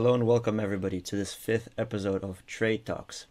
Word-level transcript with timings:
Hello 0.00 0.14
and 0.14 0.26
welcome 0.26 0.58
everybody 0.58 0.98
to 0.98 1.14
this 1.14 1.34
fifth 1.34 1.68
episode 1.76 2.24
of 2.24 2.42
Trade 2.46 2.86
Talks. 2.86 3.26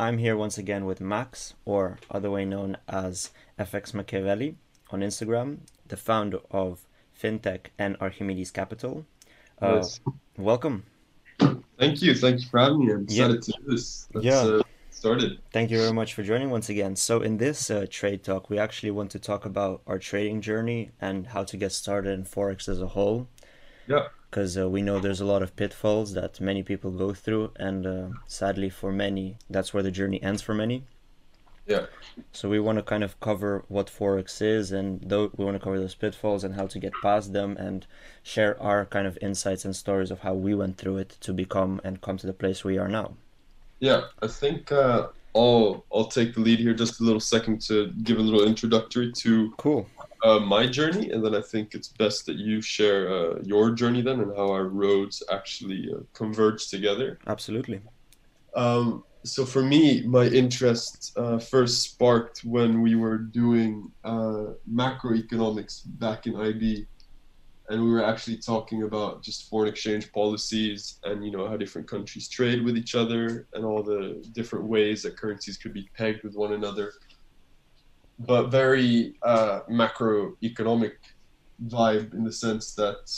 I'm 0.00 0.18
here 0.18 0.36
once 0.36 0.58
again 0.58 0.84
with 0.84 1.00
Max, 1.00 1.54
or 1.64 2.00
other 2.10 2.28
way 2.28 2.44
known 2.44 2.76
as 2.88 3.30
FX 3.56 3.94
Machiavelli 3.94 4.56
on 4.90 4.98
Instagram, 5.02 5.58
the 5.86 5.96
founder 5.96 6.40
of 6.50 6.88
FinTech 7.16 7.66
and 7.78 7.96
Archimedes 8.00 8.50
Capital. 8.50 9.06
Uh, 9.62 9.86
welcome. 10.36 10.86
Thank 11.78 12.02
you. 12.02 12.16
Thank 12.16 12.40
you 12.40 12.48
for 12.48 12.58
having 12.58 12.84
me. 12.84 12.92
I'm 12.94 13.06
Yeah. 13.08 13.26
excited 13.26 13.42
to 13.42 13.52
do 13.52 13.70
this. 13.76 14.08
Let's 14.12 14.26
Yeah. 14.26 14.40
uh, 14.40 14.62
started. 14.90 15.38
Thank 15.52 15.70
you 15.70 15.78
very 15.78 15.92
much 15.92 16.14
for 16.14 16.24
joining 16.24 16.50
once 16.50 16.68
again. 16.68 16.96
So, 16.96 17.22
in 17.22 17.36
this 17.36 17.70
uh, 17.70 17.86
trade 17.88 18.24
talk, 18.24 18.50
we 18.50 18.58
actually 18.58 18.90
want 18.90 19.12
to 19.12 19.20
talk 19.20 19.46
about 19.46 19.82
our 19.86 20.00
trading 20.00 20.40
journey 20.40 20.90
and 21.00 21.28
how 21.28 21.44
to 21.44 21.56
get 21.56 21.70
started 21.70 22.10
in 22.10 22.24
Forex 22.24 22.68
as 22.68 22.80
a 22.82 22.88
whole. 22.88 23.28
Yeah. 23.86 24.08
Because 24.30 24.58
uh, 24.58 24.68
we 24.68 24.82
know 24.82 24.98
there's 24.98 25.20
a 25.20 25.24
lot 25.24 25.42
of 25.42 25.56
pitfalls 25.56 26.12
that 26.14 26.40
many 26.40 26.62
people 26.62 26.90
go 26.90 27.14
through, 27.14 27.52
and 27.56 27.86
uh, 27.86 28.08
sadly, 28.26 28.68
for 28.68 28.92
many, 28.92 29.38
that's 29.48 29.72
where 29.72 29.82
the 29.82 29.90
journey 29.90 30.22
ends 30.22 30.42
for 30.42 30.54
many. 30.54 30.84
Yeah. 31.66 31.86
So, 32.32 32.48
we 32.48 32.60
want 32.60 32.78
to 32.78 32.82
kind 32.82 33.04
of 33.04 33.18
cover 33.20 33.64
what 33.68 33.86
Forex 33.86 34.42
is, 34.42 34.72
and 34.72 35.00
though 35.02 35.30
we 35.36 35.44
want 35.44 35.54
to 35.54 35.62
cover 35.62 35.78
those 35.78 35.94
pitfalls 35.94 36.44
and 36.44 36.54
how 36.54 36.66
to 36.66 36.78
get 36.78 36.92
past 37.02 37.32
them, 37.32 37.56
and 37.56 37.86
share 38.22 38.60
our 38.60 38.84
kind 38.84 39.06
of 39.06 39.18
insights 39.22 39.64
and 39.64 39.74
stories 39.74 40.10
of 40.10 40.20
how 40.20 40.34
we 40.34 40.54
went 40.54 40.76
through 40.76 40.98
it 40.98 41.16
to 41.20 41.32
become 41.32 41.80
and 41.84 42.00
come 42.00 42.18
to 42.18 42.26
the 42.26 42.32
place 42.32 42.64
we 42.64 42.78
are 42.78 42.88
now. 42.88 43.14
Yeah, 43.80 44.06
I 44.20 44.26
think 44.26 44.72
uh, 44.72 45.08
I'll 45.38 45.84
I'll 45.94 46.06
take 46.18 46.34
the 46.34 46.40
lead 46.40 46.58
here 46.58 46.74
just 46.74 47.00
a 47.00 47.04
little 47.04 47.20
second 47.20 47.60
to 47.62 47.92
give 48.02 48.18
a 48.18 48.22
little 48.22 48.44
introductory 48.46 49.12
to 49.12 49.52
Cool. 49.56 49.86
uh, 50.24 50.40
my 50.40 50.66
journey, 50.66 51.10
and 51.10 51.24
then 51.24 51.34
I 51.34 51.40
think 51.40 51.74
it's 51.74 51.88
best 51.88 52.26
that 52.26 52.36
you 52.36 52.60
share 52.60 53.00
uh, 53.08 53.38
your 53.42 53.70
journey 53.70 54.02
then 54.02 54.20
and 54.20 54.36
how 54.36 54.50
our 54.50 54.66
roads 54.66 55.22
actually 55.30 55.90
uh, 55.94 56.00
converge 56.14 56.68
together. 56.68 57.18
Absolutely. 57.26 57.80
Um, 58.54 59.04
so 59.24 59.44
for 59.44 59.62
me, 59.62 60.02
my 60.06 60.26
interest 60.26 61.12
uh, 61.16 61.38
first 61.38 61.82
sparked 61.82 62.44
when 62.44 62.82
we 62.82 62.94
were 62.94 63.18
doing 63.18 63.90
uh, 64.04 64.46
macroeconomics 64.70 65.82
back 65.98 66.26
in 66.26 66.36
IB, 66.36 66.86
and 67.68 67.82
we 67.82 67.90
were 67.90 68.04
actually 68.04 68.38
talking 68.38 68.84
about 68.84 69.22
just 69.22 69.48
foreign 69.50 69.68
exchange 69.68 70.10
policies 70.12 70.98
and 71.04 71.24
you 71.24 71.30
know 71.30 71.46
how 71.46 71.56
different 71.56 71.86
countries 71.86 72.28
trade 72.28 72.64
with 72.64 72.76
each 72.76 72.94
other 72.94 73.46
and 73.52 73.64
all 73.64 73.82
the 73.82 74.24
different 74.32 74.64
ways 74.64 75.02
that 75.02 75.16
currencies 75.16 75.58
could 75.58 75.74
be 75.74 75.88
pegged 75.96 76.24
with 76.24 76.34
one 76.34 76.54
another. 76.54 76.92
But 78.20 78.48
very 78.48 79.14
uh, 79.22 79.60
macroeconomic 79.70 80.94
vibe 81.66 82.14
in 82.14 82.24
the 82.24 82.32
sense 82.32 82.74
that 82.74 83.12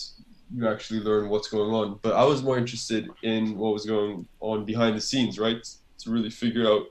you 0.53 0.69
actually 0.69 1.01
learn 1.01 1.29
what's 1.29 1.49
going 1.49 1.73
on. 1.73 2.01
But 2.03 2.15
I 2.15 2.25
was 2.25 2.43
more 2.43 2.59
interested 2.59 3.09
in 3.23 3.57
what 3.57 3.73
was 3.73 3.87
going 3.87 4.27
on 4.41 4.65
behind 4.65 4.97
the 4.97 5.01
scenes, 5.01 5.39
right? 5.39 5.65
To 6.01 6.11
really 6.11 6.31
figure 6.31 6.67
out 6.69 6.87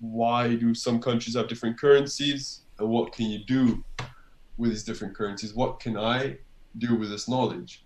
why 0.00 0.54
do 0.54 0.74
some 0.74 1.00
countries 1.00 1.34
have 1.34 1.48
different 1.48 1.80
currencies 1.80 2.60
and 2.78 2.88
what 2.88 3.12
can 3.12 3.30
you 3.30 3.44
do 3.46 3.82
with 4.58 4.70
these 4.70 4.84
different 4.84 5.16
currencies? 5.16 5.54
What 5.54 5.80
can 5.80 5.96
I 5.96 6.38
do 6.78 6.94
with 6.96 7.10
this 7.10 7.28
knowledge? 7.28 7.84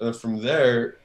Uh, 0.00 0.12
from 0.12 0.40
there, 0.42 0.96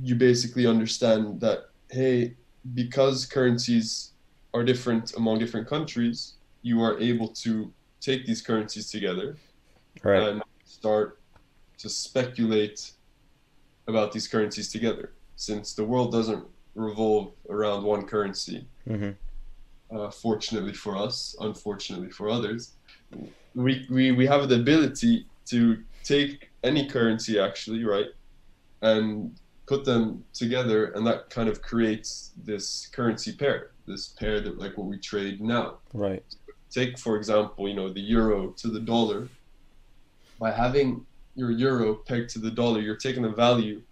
you 0.00 0.14
basically 0.14 0.66
understand 0.66 1.40
that 1.40 1.70
hey, 1.90 2.36
because 2.74 3.26
currencies 3.26 4.12
are 4.54 4.62
different 4.62 5.14
among 5.16 5.38
different 5.38 5.66
countries, 5.66 6.34
you 6.62 6.80
are 6.82 6.98
able 7.00 7.28
to 7.28 7.72
take 8.00 8.26
these 8.26 8.42
currencies 8.42 8.90
together 8.90 9.36
Right. 10.02 10.28
and 10.28 10.42
start 10.64 11.18
to 11.78 11.88
speculate 11.88 12.92
about 13.88 14.12
these 14.12 14.28
currencies 14.28 14.70
together 14.70 15.14
since 15.36 15.74
the 15.74 15.84
world 15.84 16.12
doesn't 16.12 16.44
revolve 16.74 17.32
around 17.48 17.82
one 17.82 18.04
currency 18.06 18.66
hmm 18.86 19.10
uh, 19.90 20.10
fortunately 20.10 20.74
for 20.74 20.96
us 20.96 21.34
unfortunately 21.40 22.10
for 22.10 22.28
others 22.28 22.74
we, 23.54 23.86
we 23.90 24.12
we 24.12 24.26
have 24.26 24.48
the 24.48 24.56
ability 24.56 25.26
to 25.50 25.82
take 26.04 26.50
any 26.62 26.86
currency 26.88 27.38
actually 27.38 27.84
right 27.84 28.06
and 28.82 29.38
put 29.66 29.84
them 29.84 30.24
together 30.32 30.86
and 30.92 31.06
that 31.06 31.30
kind 31.30 31.48
of 31.48 31.60
creates 31.62 32.32
this 32.44 32.88
currency 32.92 33.32
pair 33.32 33.70
this 33.86 34.08
pair 34.08 34.40
that 34.40 34.58
like 34.58 34.76
what 34.76 34.86
we 34.86 34.98
trade 34.98 35.40
now 35.40 35.78
Right. 35.92 36.24
take 36.70 36.98
for 36.98 37.16
example 37.16 37.68
you 37.68 37.74
know 37.74 37.92
the 37.92 38.00
euro 38.00 38.54
to 38.58 38.68
the 38.68 38.80
dollar 38.80 39.28
by 40.38 40.50
having 40.52 41.04
your 41.34 41.50
euro 41.50 41.94
pegged 41.94 42.30
to 42.30 42.38
the 42.38 42.50
dollar 42.50 42.80
you're 42.80 42.96
taking 42.96 43.22
the 43.22 43.30
value 43.30 43.82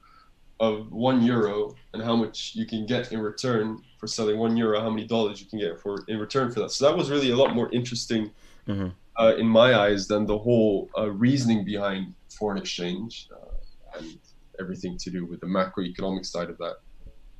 of 0.60 0.90
one 0.90 1.22
euro 1.22 1.74
and 1.92 2.02
how 2.02 2.16
much 2.16 2.52
you 2.54 2.66
can 2.66 2.86
get 2.86 3.12
in 3.12 3.20
return 3.20 3.78
for 3.98 4.06
selling 4.06 4.38
one 4.38 4.56
euro 4.56 4.80
how 4.80 4.88
many 4.90 5.06
dollars 5.06 5.40
you 5.40 5.46
can 5.46 5.58
get 5.58 5.78
for 5.80 5.98
in 6.08 6.18
return 6.18 6.50
for 6.50 6.60
that 6.60 6.70
so 6.70 6.86
that 6.86 6.96
was 6.96 7.10
really 7.10 7.30
a 7.30 7.36
lot 7.36 7.54
more 7.54 7.70
interesting 7.72 8.30
Mhm. 8.66 8.92
Uh, 9.18 9.34
in 9.36 9.46
my 9.46 9.74
eyes 9.74 10.06
than 10.06 10.26
the 10.26 10.38
whole 10.38 10.88
uh, 10.98 11.10
reasoning 11.10 11.64
behind 11.64 12.14
foreign 12.38 12.58
exchange 12.58 13.28
uh, 13.32 13.98
and 13.98 14.18
everything 14.60 14.96
to 14.98 15.10
do 15.10 15.24
with 15.26 15.40
the 15.40 15.46
macroeconomic 15.46 16.24
side 16.24 16.50
of 16.50 16.58
that 16.58 16.76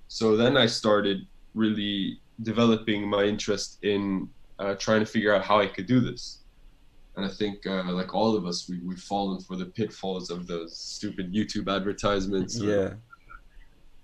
so 0.08 0.36
then 0.36 0.56
i 0.56 0.66
started 0.66 1.26
really 1.54 2.20
developing 2.42 3.08
my 3.08 3.24
interest 3.24 3.78
in 3.82 4.28
uh, 4.58 4.74
trying 4.74 5.00
to 5.00 5.06
figure 5.06 5.34
out 5.34 5.44
how 5.44 5.60
I 5.60 5.66
could 5.66 5.86
do 5.86 6.00
this. 6.00 6.40
And 7.16 7.24
I 7.24 7.28
think, 7.28 7.66
uh, 7.66 7.82
like 7.92 8.14
all 8.14 8.36
of 8.36 8.44
us, 8.46 8.68
we, 8.68 8.78
we've 8.80 9.00
fallen 9.00 9.40
for 9.40 9.56
the 9.56 9.66
pitfalls 9.66 10.30
of 10.30 10.46
those 10.46 10.78
stupid 10.78 11.32
YouTube 11.32 11.74
advertisements 11.74 12.60
or, 12.60 12.66
Yeah. 12.66 12.90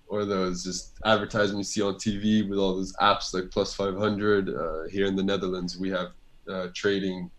or 0.07 0.25
those 0.25 0.65
just 0.65 0.95
advertisements 1.05 1.77
you 1.77 1.83
see 1.83 1.87
on 1.87 1.95
TV 1.95 2.49
with 2.49 2.59
all 2.59 2.75
those 2.75 2.95
apps 2.97 3.35
like 3.35 3.51
Plus 3.51 3.75
500. 3.75 4.49
Uh, 4.49 4.89
here 4.91 5.07
in 5.07 5.15
the 5.15 5.23
Netherlands, 5.23 5.79
we 5.79 5.91
have 5.91 6.13
uh, 6.51 6.69
trading 6.75 7.31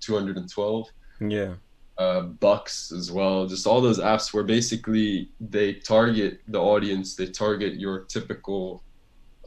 212 0.00 0.88
Yeah. 1.20 1.54
uh, 1.98 2.22
bucks 2.22 2.92
as 2.92 3.10
well. 3.10 3.46
Just 3.46 3.66
all 3.66 3.80
those 3.80 3.98
apps 3.98 4.32
where 4.32 4.44
basically 4.44 5.30
they 5.40 5.74
target 5.74 6.40
the 6.48 6.60
audience, 6.60 7.16
they 7.16 7.26
target 7.26 7.74
your 7.74 8.00
typical, 8.04 8.82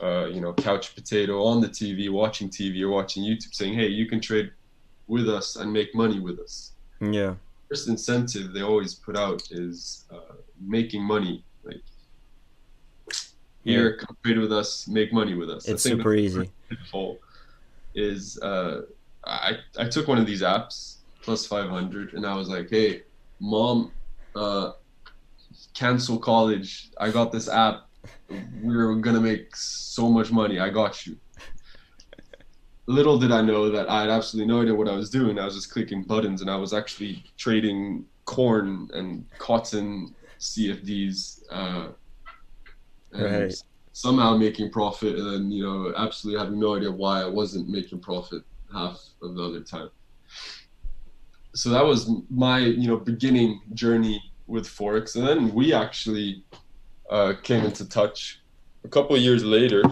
uh, 0.01 0.25
you 0.25 0.41
know, 0.41 0.53
couch 0.53 0.95
potato 0.95 1.43
on 1.43 1.61
the 1.61 1.67
TV, 1.69 2.09
watching 2.09 2.49
TV 2.49 2.81
or 2.81 2.89
watching 2.89 3.23
YouTube, 3.23 3.53
saying, 3.53 3.73
"Hey, 3.73 3.87
you 3.87 4.05
can 4.07 4.19
trade 4.19 4.51
with 5.07 5.29
us 5.29 5.55
and 5.55 5.71
make 5.71 5.93
money 5.95 6.19
with 6.19 6.39
us." 6.39 6.73
Yeah. 6.99 7.35
First 7.69 7.87
incentive 7.87 8.51
they 8.53 8.61
always 8.61 8.95
put 8.95 9.15
out 9.15 9.41
is 9.51 10.05
uh, 10.11 10.33
making 10.59 11.03
money. 11.03 11.43
Like, 11.63 11.81
here, 13.63 13.95
come 13.97 14.17
trade 14.25 14.39
with 14.39 14.51
us, 14.51 14.87
make 14.87 15.13
money 15.13 15.35
with 15.35 15.49
us. 15.49 15.67
It's 15.67 15.83
super 15.83 16.13
easy. 16.15 16.49
is 17.93 18.39
uh, 18.39 18.81
I 19.25 19.57
I 19.77 19.87
took 19.87 20.07
one 20.07 20.17
of 20.17 20.25
these 20.25 20.41
apps 20.41 20.99
plus 21.23 21.45
500 21.45 22.13
and 22.13 22.25
I 22.25 22.35
was 22.35 22.49
like, 22.49 22.69
hey, 22.69 23.03
mom, 23.39 23.93
uh, 24.35 24.71
cancel 25.75 26.19
college. 26.19 26.89
I 26.99 27.11
got 27.11 27.31
this 27.31 27.47
app. 27.49 27.81
We're 28.61 28.95
gonna 28.95 29.21
make 29.21 29.55
so 29.55 30.09
much 30.09 30.31
money. 30.31 30.59
I 30.59 30.69
got 30.69 31.05
you. 31.05 31.17
Little 32.87 33.17
did 33.19 33.31
I 33.31 33.41
know 33.41 33.69
that 33.71 33.89
I 33.89 34.01
had 34.01 34.09
absolutely 34.09 34.53
no 34.53 34.61
idea 34.61 34.75
what 34.75 34.89
I 34.89 34.95
was 34.95 35.09
doing. 35.09 35.39
I 35.39 35.45
was 35.45 35.55
just 35.55 35.71
clicking 35.71 36.03
buttons 36.03 36.41
and 36.41 36.49
I 36.49 36.57
was 36.57 36.73
actually 36.73 37.23
trading 37.37 38.05
corn 38.25 38.89
and 38.93 39.25
cotton 39.37 40.15
CFDs. 40.39 41.43
Uh, 41.51 41.89
and 43.13 43.49
Right. 43.49 43.55
somehow 43.93 44.37
making 44.37 44.71
profit 44.71 45.15
and 45.17 45.27
then 45.27 45.51
you 45.51 45.63
know 45.63 45.93
absolutely 45.97 46.41
having 46.41 46.59
no 46.59 46.75
idea 46.75 46.91
why 46.91 47.21
I 47.21 47.27
wasn't 47.27 47.67
making 47.69 47.99
profit 48.01 48.43
half 48.73 48.99
of 49.21 49.35
the 49.35 49.43
other 49.43 49.61
time. 49.61 49.89
So 51.53 51.69
that 51.69 51.85
was 51.85 52.09
my 52.29 52.59
you 52.59 52.87
know 52.87 52.97
beginning 52.97 53.61
journey 53.73 54.21
with 54.47 54.67
forex, 54.67 55.15
and 55.15 55.27
then 55.27 55.53
we 55.53 55.73
actually 55.73 56.45
uh, 57.09 57.33
came 57.43 57.65
into 57.65 57.87
touch 57.87 58.39
a 58.85 58.89
couple 58.89 59.15
of 59.15 59.21
years 59.21 59.43
later 59.43 59.83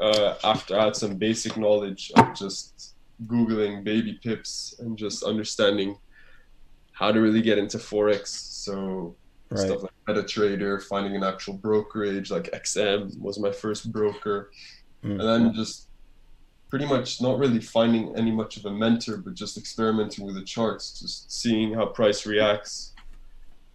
uh, 0.00 0.34
after 0.44 0.78
I 0.78 0.84
had 0.86 0.96
some 0.96 1.16
basic 1.16 1.56
knowledge 1.56 2.10
of 2.16 2.34
just 2.34 2.94
googling 3.26 3.84
BabyPips 3.84 4.78
and 4.80 4.96
just 4.96 5.22
understanding 5.24 5.96
how 6.92 7.12
to 7.12 7.20
really 7.20 7.42
get 7.42 7.58
into 7.58 7.78
forex. 7.78 8.28
So 8.28 9.16
Right. 9.52 9.58
stuff 9.58 9.82
like 9.82 9.90
MetaTrader, 10.08 10.80
finding 10.84 11.16
an 11.16 11.24
actual 11.24 11.54
brokerage 11.54 12.30
like 12.30 12.52
XM 12.52 13.18
was 13.18 13.40
my 13.40 13.50
first 13.50 13.90
broker, 13.90 14.52
Mm. 15.04 15.18
and 15.18 15.20
then 15.20 15.54
just 15.54 15.88
pretty 16.70 16.86
much 16.86 17.20
not 17.20 17.38
really 17.38 17.60
finding 17.60 18.16
any 18.16 18.30
much 18.30 18.56
of 18.56 18.64
a 18.64 18.70
mentor, 18.70 19.16
but 19.18 19.34
just 19.34 19.58
experimenting 19.58 20.24
with 20.24 20.36
the 20.36 20.42
charts, 20.42 21.00
just 21.00 21.30
seeing 21.30 21.74
how 21.74 21.86
price 21.86 22.24
reacts 22.24 22.94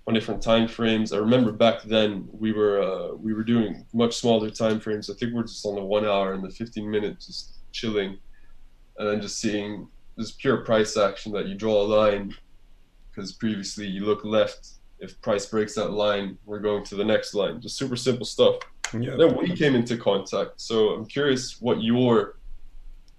on 0.08 0.14
different 0.14 0.42
time 0.42 0.68
frames. 0.68 1.12
I 1.12 1.18
remember 1.18 1.52
back 1.52 1.84
then 1.84 2.28
we 2.32 2.54
were 2.54 2.82
uh, 2.82 3.16
we 3.16 3.34
were 3.34 3.44
doing 3.44 3.86
much 3.94 4.16
smaller 4.16 4.50
time 4.50 4.80
frames. 4.80 5.10
I 5.10 5.14
think 5.14 5.34
we're 5.34 5.44
just 5.44 5.66
on 5.66 5.76
the 5.76 5.84
one 5.84 6.06
hour 6.06 6.34
and 6.34 6.44
the 6.44 6.50
15 6.50 6.90
minute, 6.90 7.20
just 7.20 7.56
chilling, 7.72 8.18
and 8.98 9.10
then 9.10 9.22
just 9.22 9.40
seeing 9.40 9.88
this 10.16 10.32
pure 10.32 10.58
price 10.58 10.96
action 10.96 11.34
that 11.34 11.48
you 11.48 11.56
draw 11.56 11.82
a 11.82 11.84
line 11.84 12.34
because 13.12 13.34
previously 13.34 13.86
you 13.86 14.06
look 14.06 14.24
left 14.24 14.70
if 15.00 15.20
price 15.22 15.46
breaks 15.46 15.76
that 15.76 15.92
line, 15.92 16.38
we're 16.46 16.60
going 16.60 16.84
to 16.86 16.96
the 16.96 17.04
next 17.04 17.34
line. 17.34 17.60
Just 17.60 17.78
super 17.78 17.96
simple 17.96 18.26
stuff. 18.26 18.56
Yeah. 18.94 19.16
Then 19.18 19.36
we 19.36 19.56
came 19.56 19.76
into 19.76 19.98
contact. 19.98 20.62
So 20.62 20.92
I'm 20.92 21.06
curious 21.06 21.62
what 21.62 21.82
your 21.84 22.38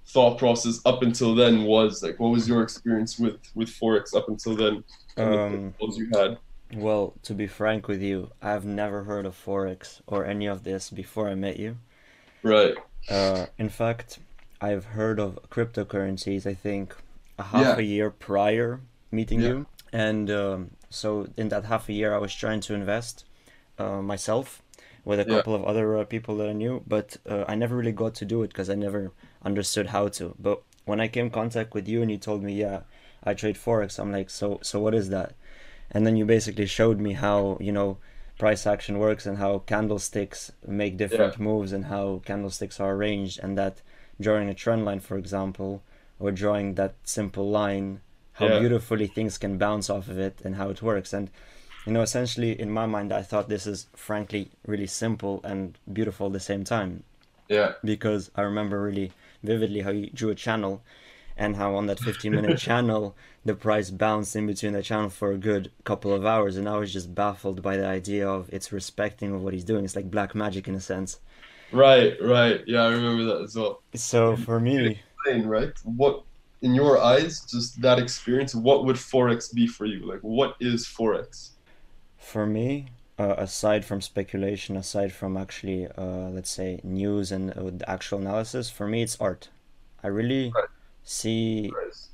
thought 0.06 0.38
process 0.38 0.80
up 0.86 1.02
until 1.02 1.34
then 1.34 1.64
was. 1.64 2.02
Like, 2.02 2.18
what 2.20 2.30
was 2.30 2.48
your 2.48 2.62
experience 2.62 3.18
with 3.18 3.36
with 3.54 3.68
forex 3.68 4.14
up 4.14 4.28
until 4.28 4.54
then? 4.56 4.84
And 5.16 5.32
the 5.32 5.38
Um, 5.40 5.72
pitfalls 5.72 5.98
you 5.98 6.08
had. 6.14 6.38
Well, 6.74 7.14
to 7.22 7.32
be 7.34 7.46
frank 7.46 7.86
with 7.88 8.02
you, 8.02 8.30
I've 8.42 8.64
never 8.64 9.04
heard 9.04 9.24
of 9.24 9.36
Forex 9.36 10.00
or 10.06 10.24
any 10.24 10.46
of 10.46 10.64
this 10.64 10.90
before 10.90 11.28
I 11.28 11.34
met 11.36 11.58
you. 11.58 11.76
Right. 12.42 12.74
Uh, 13.08 13.46
in 13.56 13.68
fact, 13.68 14.18
I've 14.60 14.86
heard 14.86 15.20
of 15.20 15.38
cryptocurrencies, 15.48 16.44
I 16.44 16.54
think, 16.54 16.94
a 17.38 17.44
half 17.44 17.62
Yeah. 17.62 17.78
a 17.78 17.82
year 17.82 18.10
prior 18.10 18.80
meeting 19.12 19.40
Yeah. 19.40 19.48
you. 19.48 19.66
And 19.92 20.28
um, 20.30 20.70
so, 20.90 21.28
in 21.36 21.48
that 21.50 21.64
half 21.66 21.88
a 21.88 21.92
year, 21.92 22.12
I 22.14 22.18
was 22.18 22.34
trying 22.34 22.60
to 22.62 22.74
invest 22.74 23.24
uh, 23.78 24.02
myself 24.02 24.60
with 25.06 25.20
a 25.20 25.24
Yeah. 25.26 25.36
couple 25.36 25.54
of 25.54 25.64
other 25.64 25.96
uh, 25.96 26.04
people 26.04 26.36
that 26.38 26.48
I 26.48 26.52
knew, 26.52 26.82
but 26.86 27.16
uh, 27.28 27.44
I 27.48 27.54
never 27.54 27.76
really 27.76 27.92
got 27.92 28.14
to 28.16 28.24
do 28.26 28.42
it 28.42 28.48
because 28.48 28.68
I 28.68 28.74
never 28.74 29.12
understood 29.42 29.86
how 29.86 30.08
to. 30.18 30.34
But 30.38 30.62
when 30.84 31.00
I 31.00 31.08
came 31.08 31.26
in 31.26 31.30
contact 31.32 31.72
with 31.74 31.88
you 31.88 32.02
and 32.02 32.10
you 32.10 32.18
told 32.18 32.42
me, 32.42 32.52
yeah, 32.54 32.80
I 33.24 33.32
trade 33.34 33.56
Forex, 33.56 33.98
I'm 33.98 34.12
like, 34.12 34.28
so, 34.30 34.58
so 34.62 34.80
what 34.80 34.94
is 34.94 35.08
that? 35.10 35.34
And 35.90 36.04
then 36.06 36.16
you 36.16 36.24
basically 36.26 36.66
showed 36.66 37.00
me 37.00 37.12
how, 37.14 37.56
you 37.60 37.72
know, 37.72 37.98
price 38.38 38.66
action 38.66 38.98
works 38.98 39.24
and 39.26 39.38
how 39.38 39.60
candlesticks 39.60 40.52
make 40.66 40.96
different 40.98 41.38
moves 41.40 41.72
and 41.72 41.86
how 41.86 42.20
candlesticks 42.26 42.78
are 42.80 42.92
arranged 42.94 43.38
and 43.42 43.56
that 43.56 43.80
drawing 44.20 44.48
a 44.50 44.54
trend 44.54 44.84
line 44.84 45.00
for 45.00 45.16
example 45.16 45.82
or 46.18 46.30
drawing 46.32 46.74
that 46.74 46.94
simple 47.04 47.48
line 47.50 48.00
how 48.34 48.46
Yeah. 48.46 48.58
beautifully 48.58 49.06
things 49.06 49.38
can 49.38 49.56
bounce 49.56 49.88
off 49.88 50.08
of 50.08 50.18
it 50.18 50.42
and 50.44 50.56
how 50.56 50.68
it 50.68 50.82
works 50.82 51.14
and 51.14 51.30
you 51.86 51.92
know 51.92 52.02
essentially 52.02 52.58
in 52.60 52.70
my 52.70 52.84
mind 52.86 53.12
i 53.12 53.22
thought 53.22 53.48
this 53.48 53.66
is 53.66 53.86
frankly 53.94 54.50
really 54.66 54.86
simple 54.86 55.40
and 55.44 55.78
beautiful 55.92 56.26
at 56.26 56.32
the 56.32 56.40
same 56.40 56.64
time 56.64 57.02
Yeah. 57.48 57.74
because 57.84 58.30
I 58.34 58.42
remember 58.42 58.82
really 58.82 59.12
vividly 59.42 59.80
how 59.82 59.92
you 59.92 60.10
drew 60.10 60.30
a 60.30 60.34
channel 60.34 60.82
and 61.36 61.54
how 61.56 61.74
on 61.78 61.86
that 61.86 62.00
15 62.00 62.32
minute 62.32 62.58
channel 62.68 63.14
the 63.44 63.54
price 63.54 63.90
bounced 63.90 64.34
in 64.34 64.46
between 64.46 64.72
the 64.72 64.82
channel 64.82 65.10
for 65.10 65.30
a 65.32 65.38
good 65.38 65.70
couple 65.84 66.12
of 66.12 66.26
hours 66.26 66.56
and 66.56 66.68
I 66.68 66.76
was 66.78 66.92
just 66.92 67.14
baffled 67.14 67.62
by 67.62 67.76
the 67.76 67.86
idea 67.86 68.26
of 68.28 68.48
it's 68.52 68.72
respecting 68.72 69.32
of 69.32 69.42
what 69.42 69.52
he's 69.54 69.68
doing. 69.70 69.84
It's 69.84 69.94
like 69.94 70.10
black 70.10 70.34
magic 70.34 70.66
in 70.66 70.74
a 70.74 70.80
sense. 70.80 71.20
Right. 71.70 72.14
Right. 72.20 72.60
Yeah, 72.66 72.82
I 72.88 72.90
remember 72.98 73.24
that 73.30 73.40
as 73.46 73.54
well. 73.54 73.82
So 73.94 74.34
for 74.36 74.58
me, 74.58 74.98
Explain, 75.24 75.46
right? 75.46 75.72
What 75.84 76.24
in 76.62 76.74
your 76.74 76.98
eyes, 76.98 77.32
just 77.54 77.80
that 77.82 77.98
experience, 77.98 78.52
what 78.54 78.84
would 78.84 78.96
forex 78.96 79.54
be 79.54 79.66
for 79.68 79.86
you? 79.86 80.00
Like, 80.10 80.22
what 80.22 80.56
is 80.58 80.84
forex? 80.86 81.50
For 82.32 82.44
me, 82.46 82.68
uh, 83.18 83.34
aside 83.38 83.82
from 83.84 84.00
speculation, 84.00 84.76
aside 84.76 85.12
from 85.12 85.36
actually, 85.44 85.86
uh, 86.04 86.28
let's 86.36 86.50
say, 86.50 86.80
news 86.82 87.26
and 87.36 87.44
uh, 87.56 87.70
actual 87.96 88.18
analysis, 88.24 88.68
for 88.70 88.86
me 88.92 88.98
it's 89.06 89.16
art. 89.20 89.48
I 90.02 90.08
really 90.08 90.44
Right. 90.54 90.68
see, 91.04 91.72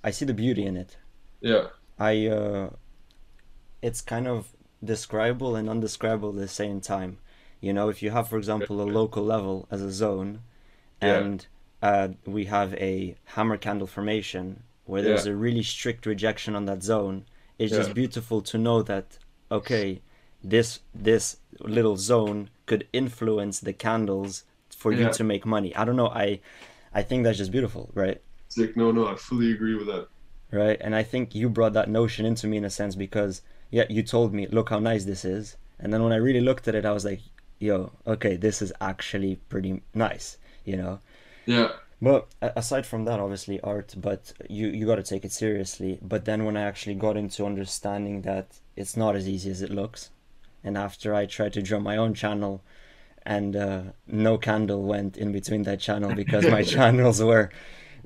I 0.08 0.10
see 0.16 0.26
the 0.26 0.34
beauty 0.44 0.64
in 0.70 0.76
it. 0.76 0.96
Yeah. 1.40 1.64
I 1.98 2.12
uh 2.38 2.70
it's 3.80 4.00
kind 4.00 4.26
of 4.28 4.38
describable 4.92 5.56
and 5.56 5.68
undescribable 5.68 6.30
at 6.30 6.36
the 6.36 6.48
same 6.48 6.80
time. 6.80 7.18
You 7.60 7.72
know, 7.72 7.88
if 7.88 8.02
you 8.02 8.10
have, 8.10 8.28
for 8.28 8.38
example, 8.38 8.80
a 8.80 8.88
local 9.00 9.24
level 9.24 9.56
as 9.70 9.82
a 9.82 9.90
zone, 9.90 10.40
Yeah. 11.00 11.18
and 11.18 11.46
uh, 11.90 12.08
we 12.26 12.42
have 12.46 12.74
a 12.74 13.16
hammer 13.34 13.56
candle 13.56 13.86
formation 13.86 14.62
where 14.84 15.02
there's 15.02 15.26
a 15.26 15.34
really 15.34 15.62
strict 15.62 16.06
rejection 16.06 16.54
on 16.58 16.64
that 16.66 16.82
zone, 16.82 17.24
it's 17.58 17.72
Yeah. 17.72 17.78
just 17.82 17.94
beautiful 17.94 18.40
to 18.42 18.58
know 18.58 18.82
that 18.82 19.18
okay, 19.52 20.02
this 20.42 20.80
this 20.94 21.38
little 21.60 21.96
zone 21.96 22.50
could 22.66 22.86
influence 22.92 23.60
the 23.60 23.72
candles 23.72 24.44
for 24.70 24.92
you 24.92 25.08
to 25.10 25.24
make 25.24 25.46
money. 25.46 25.74
I 25.76 25.84
don't 25.84 25.96
know. 25.96 26.08
I 26.08 26.40
I 26.94 27.02
think 27.02 27.24
that's 27.24 27.38
just 27.38 27.52
beautiful, 27.52 27.90
right? 27.94 28.20
It's 28.46 28.58
like, 28.58 28.76
no, 28.76 28.92
no, 28.92 29.06
I 29.08 29.16
fully 29.16 29.52
agree 29.52 29.74
with 29.74 29.86
that. 29.88 30.08
right? 30.50 30.78
And 30.80 30.94
I 30.94 31.02
think 31.02 31.34
you 31.34 31.48
brought 31.48 31.72
that 31.74 31.88
notion 31.90 32.26
into 32.26 32.46
me 32.46 32.56
in 32.58 32.64
a 32.64 32.70
sense 32.70 32.94
because 32.94 33.42
yeah, 33.70 33.84
you 33.88 34.02
told 34.02 34.34
me, 34.34 34.46
look 34.48 34.68
how 34.70 34.78
nice 34.78 35.04
this 35.04 35.24
is, 35.24 35.56
and 35.78 35.92
then 35.92 36.02
when 36.02 36.12
I 36.12 36.16
really 36.16 36.40
looked 36.42 36.68
at 36.68 36.74
it, 36.74 36.84
I 36.84 36.92
was 36.92 37.04
like, 37.04 37.20
yo, 37.58 37.92
okay, 38.06 38.36
this 38.36 38.60
is 38.62 38.72
actually 38.80 39.36
pretty 39.48 39.82
nice, 39.94 40.36
you 40.64 40.76
know. 40.76 41.00
Yeah. 41.46 41.70
But 42.02 42.26
aside 42.40 42.84
from 42.84 43.04
that, 43.04 43.20
obviously 43.20 43.60
art, 43.60 43.94
but 43.96 44.32
you 44.50 44.66
you 44.68 44.86
got 44.86 44.96
to 44.96 45.04
take 45.04 45.24
it 45.24 45.30
seriously. 45.32 46.00
But 46.02 46.24
then 46.24 46.44
when 46.44 46.56
I 46.56 46.62
actually 46.62 46.96
got 46.96 47.16
into 47.16 47.46
understanding 47.46 48.22
that 48.22 48.46
it's 48.74 48.96
not 48.96 49.14
as 49.14 49.28
easy 49.28 49.50
as 49.50 49.62
it 49.62 49.70
looks, 49.70 50.10
and 50.64 50.76
after 50.76 51.14
I 51.14 51.26
tried 51.26 51.52
to 51.52 51.62
draw 51.62 51.78
my 51.78 51.96
own 51.96 52.12
channel, 52.14 52.60
and 53.24 53.54
uh, 53.54 53.82
no 54.08 54.36
candle 54.36 54.82
went 54.82 55.16
in 55.16 55.30
between 55.30 55.62
that 55.62 55.78
channel 55.78 56.12
because 56.12 56.44
my 56.46 56.62
channels 56.76 57.22
were 57.22 57.50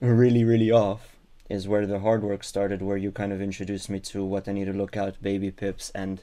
really 0.00 0.44
really 0.44 0.70
off, 0.70 1.16
is 1.48 1.66
where 1.66 1.86
the 1.86 2.00
hard 2.00 2.22
work 2.22 2.44
started. 2.44 2.82
Where 2.82 2.98
you 2.98 3.10
kind 3.12 3.32
of 3.32 3.40
introduced 3.40 3.88
me 3.88 3.98
to 4.00 4.22
what 4.22 4.46
I 4.46 4.52
need 4.52 4.66
to 4.66 4.74
look 4.74 4.94
out, 4.98 5.14
BabyPips, 5.22 5.90
and 5.94 6.22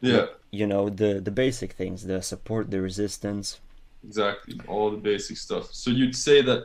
Yeah. 0.00 0.26
you 0.50 0.66
know 0.66 0.88
the 0.88 1.20
the 1.20 1.30
basic 1.44 1.72
things, 1.74 2.04
the 2.04 2.22
support, 2.22 2.70
the 2.70 2.80
resistance. 2.80 3.60
Exactly. 4.08 4.58
All 4.66 4.90
the 4.90 4.96
basic 5.12 5.36
stuff. 5.36 5.66
So 5.74 5.90
you'd 5.90 6.16
say 6.16 6.40
that 6.40 6.64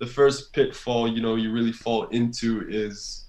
the 0.00 0.06
first 0.06 0.52
pitfall, 0.52 1.06
you 1.06 1.20
know, 1.20 1.34
you 1.36 1.52
really 1.52 1.72
fall 1.72 2.06
into 2.08 2.66
is 2.68 3.26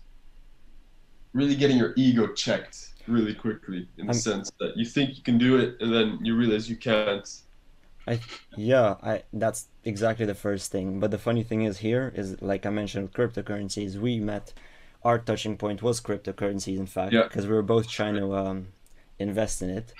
really 1.33 1.55
getting 1.55 1.77
your 1.77 1.93
ego 1.95 2.27
checked 2.33 2.89
really 3.07 3.33
quickly 3.33 3.87
in 3.97 4.05
the 4.07 4.13
I'm- 4.13 4.19
sense 4.29 4.51
that 4.59 4.75
you 4.77 4.85
think 4.85 5.17
you 5.17 5.23
can 5.23 5.37
do 5.37 5.57
it 5.57 5.77
and 5.81 5.93
then 5.93 6.19
you 6.23 6.35
realize 6.35 6.69
you 6.69 6.77
can't. 6.77 7.27
I 8.07 8.19
Yeah, 8.57 8.95
I 9.03 9.23
that's 9.33 9.67
exactly 9.83 10.25
the 10.25 10.33
first 10.47 10.71
thing. 10.71 10.99
But 10.99 11.11
the 11.11 11.17
funny 11.19 11.43
thing 11.43 11.61
is 11.63 11.77
here 11.79 12.11
is 12.15 12.41
like 12.41 12.65
I 12.65 12.69
mentioned 12.69 13.03
with 13.05 13.13
cryptocurrencies, 13.13 13.95
we 13.97 14.19
met 14.19 14.53
our 15.03 15.17
touching 15.19 15.57
point 15.57 15.81
was 15.83 15.99
cryptocurrencies 16.01 16.77
in 16.77 16.87
fact 16.87 17.13
Yeah. 17.13 17.23
because 17.23 17.45
we 17.47 17.53
were 17.53 17.63
both 17.75 17.87
trying 17.89 18.15
to 18.15 18.35
um, 18.35 18.67
invest 19.19 19.61
in 19.61 19.69
it. 19.69 19.93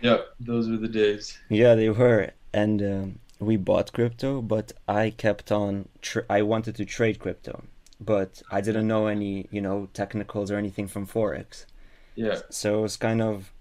Yeah, 0.00 0.18
those 0.40 0.68
were 0.68 0.76
the 0.76 0.88
days. 0.88 1.38
Yeah, 1.48 1.74
they 1.74 1.88
were, 1.88 2.30
and 2.52 2.82
um, 2.82 3.18
we 3.38 3.56
bought 3.56 3.92
crypto, 3.92 4.40
but 4.40 4.72
I 4.88 5.10
kept 5.10 5.52
on. 5.52 5.88
Tr- 6.00 6.28
I 6.30 6.42
wanted 6.42 6.76
to 6.76 6.84
trade 6.84 7.18
crypto, 7.18 7.64
but 8.00 8.42
I 8.50 8.60
didn't 8.60 8.86
know 8.86 9.06
any, 9.06 9.46
you 9.50 9.60
know, 9.60 9.88
technicals 9.92 10.50
or 10.50 10.56
anything 10.56 10.88
from 10.88 11.06
forex. 11.06 11.66
Yeah. 12.14 12.40
So 12.50 12.78
it 12.78 12.82
was 12.82 12.96
kind 12.96 13.20
of 13.20 13.52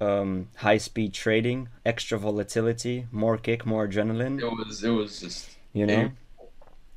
um, 0.00 0.48
high 0.56 0.78
speed 0.78 1.14
trading, 1.14 1.68
extra 1.84 2.18
volatility, 2.18 3.06
more 3.10 3.38
kick, 3.38 3.64
more 3.64 3.88
adrenaline. 3.88 4.40
It 4.40 4.44
was 4.44 4.84
it 4.84 4.90
was 4.90 5.20
just 5.20 5.50
you 5.72 5.86
know 5.86 5.94
Aim. 5.94 6.16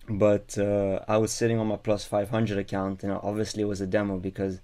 but 0.10 0.58
uh, 0.58 1.00
i 1.08 1.18
was 1.18 1.32
sitting 1.32 1.60
on 1.60 1.68
my 1.68 1.78
plus 1.78 2.06
500 2.06 2.58
account 2.58 3.04
and 3.04 3.12
obviously 3.12 3.62
it 3.62 3.68
was 3.68 3.82
a 3.82 3.88
demo 3.88 4.18
because 4.18 4.62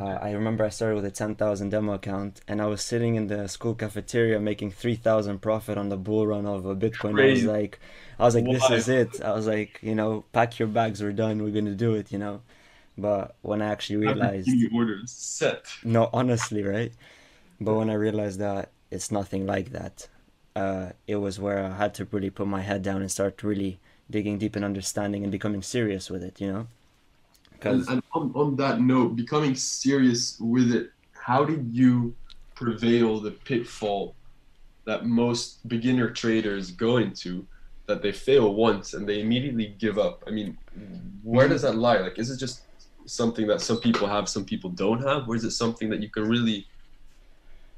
uh, 0.00 0.18
i 0.22 0.30
remember 0.32 0.64
i 0.64 0.68
started 0.68 0.94
with 0.94 1.04
a 1.04 1.10
10000 1.10 1.70
demo 1.70 1.92
account 1.92 2.40
and 2.48 2.60
i 2.60 2.66
was 2.66 2.82
sitting 2.82 3.14
in 3.14 3.26
the 3.26 3.46
school 3.48 3.74
cafeteria 3.74 4.40
making 4.40 4.70
3000 4.70 5.40
profit 5.40 5.76
on 5.78 5.88
the 5.88 5.96
bull 5.96 6.26
run 6.26 6.46
of 6.46 6.64
a 6.66 6.74
bitcoin 6.74 7.20
i 7.20 7.30
was 7.30 7.44
like 7.44 7.78
i 8.18 8.24
was 8.24 8.34
like 8.34 8.44
this 8.44 8.70
is 8.70 8.88
it 8.88 9.22
i 9.22 9.32
was 9.32 9.46
like 9.46 9.78
you 9.82 9.94
know 9.94 10.24
pack 10.32 10.58
your 10.58 10.68
bags 10.68 11.02
we're 11.02 11.12
done 11.12 11.42
we're 11.42 11.50
gonna 11.50 11.74
do 11.74 11.94
it 11.94 12.10
you 12.10 12.18
know 12.18 12.40
but 12.98 13.36
when 13.42 13.62
i 13.62 13.66
actually 13.66 13.96
realized 13.96 14.48
you 14.48 14.70
ordered 14.74 15.08
set. 15.08 15.66
no, 15.84 16.10
honestly, 16.12 16.62
right? 16.62 16.92
But 17.60 17.74
when 17.74 17.90
I 17.90 17.94
realized 17.94 18.38
that 18.40 18.70
it's 18.90 19.10
nothing 19.10 19.46
like 19.46 19.70
that, 19.70 20.08
uh, 20.56 20.90
it 21.06 21.16
was 21.16 21.38
where 21.38 21.64
I 21.64 21.76
had 21.76 21.94
to 21.94 22.04
really 22.10 22.30
put 22.30 22.46
my 22.46 22.62
head 22.62 22.82
down 22.82 23.00
and 23.00 23.10
start 23.10 23.42
really 23.42 23.80
digging 24.10 24.38
deep 24.38 24.56
and 24.56 24.64
understanding 24.64 25.22
and 25.22 25.30
becoming 25.30 25.62
serious 25.62 26.10
with 26.10 26.22
it, 26.22 26.40
you 26.40 26.50
know? 26.52 26.66
And, 27.62 27.80
Because 27.80 27.88
and 27.88 28.02
on, 28.12 28.32
on 28.34 28.56
that 28.56 28.80
note, 28.80 29.16
becoming 29.16 29.54
serious 29.54 30.38
with 30.40 30.72
it, 30.72 30.90
how 31.12 31.44
did 31.44 31.68
you 31.72 32.14
prevail 32.54 33.20
the 33.20 33.30
pitfall 33.30 34.14
that 34.86 35.06
most 35.06 35.66
beginner 35.68 36.10
traders 36.10 36.70
go 36.70 36.96
into 36.96 37.46
that 37.86 38.02
they 38.02 38.12
fail 38.12 38.54
once 38.54 38.94
and 38.94 39.08
they 39.08 39.20
immediately 39.20 39.74
give 39.78 39.98
up? 39.98 40.22
I 40.26 40.30
mean, 40.30 40.56
where 41.22 41.48
does 41.48 41.62
that 41.62 41.76
lie? 41.76 41.98
Like, 41.98 42.18
is 42.18 42.30
it 42.30 42.38
just 42.38 42.62
something 43.06 43.46
that 43.48 43.60
some 43.60 43.80
people 43.80 44.06
have, 44.06 44.28
some 44.28 44.44
people 44.44 44.70
don't 44.70 45.02
have? 45.02 45.28
Or 45.28 45.34
is 45.34 45.44
it 45.44 45.50
something 45.50 45.90
that 45.90 46.02
you 46.02 46.08
can 46.08 46.28
really 46.28 46.66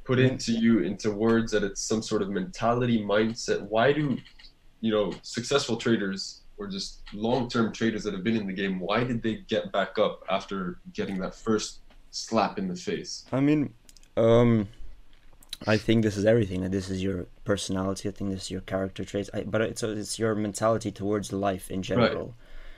put 0.04 0.18
into 0.18 0.52
you, 0.52 0.80
into 0.80 1.10
words 1.10 1.52
that 1.52 1.62
it's 1.62 1.80
some 1.80 2.02
sort 2.02 2.22
of 2.22 2.28
mentality, 2.28 3.02
mindset? 3.02 3.62
Why 3.62 3.92
do, 3.92 4.18
you 4.80 4.92
know, 4.92 5.12
successful 5.22 5.76
traders 5.76 6.41
or 6.62 6.68
just 6.68 7.00
long-term 7.12 7.72
traders 7.72 8.04
that 8.04 8.14
have 8.14 8.22
been 8.22 8.36
in 8.36 8.46
the 8.46 8.52
game, 8.52 8.78
why 8.78 9.02
did 9.04 9.22
they 9.22 9.36
get 9.48 9.72
back 9.72 9.98
up 9.98 10.22
after 10.30 10.78
getting 10.92 11.18
that 11.18 11.34
first 11.34 11.80
slap 12.10 12.58
in 12.58 12.68
the 12.68 12.76
face? 12.76 13.24
I 13.32 13.40
mean, 13.40 13.74
um, 14.16 14.68
I 15.66 15.76
think 15.76 16.04
this 16.04 16.16
is 16.16 16.24
everything. 16.24 16.58
This 16.70 16.88
is 16.88 17.02
your 17.02 17.26
personality. 17.44 18.08
I 18.08 18.12
think 18.12 18.30
this 18.30 18.44
is 18.44 18.50
your 18.50 18.60
character 18.62 19.04
traits. 19.04 19.28
I, 19.34 19.42
but 19.42 19.60
it's 19.60 19.82
it's 19.82 20.18
your 20.18 20.34
mentality 20.34 20.90
towards 20.92 21.32
life 21.32 21.70
in 21.70 21.82
general. 21.82 22.34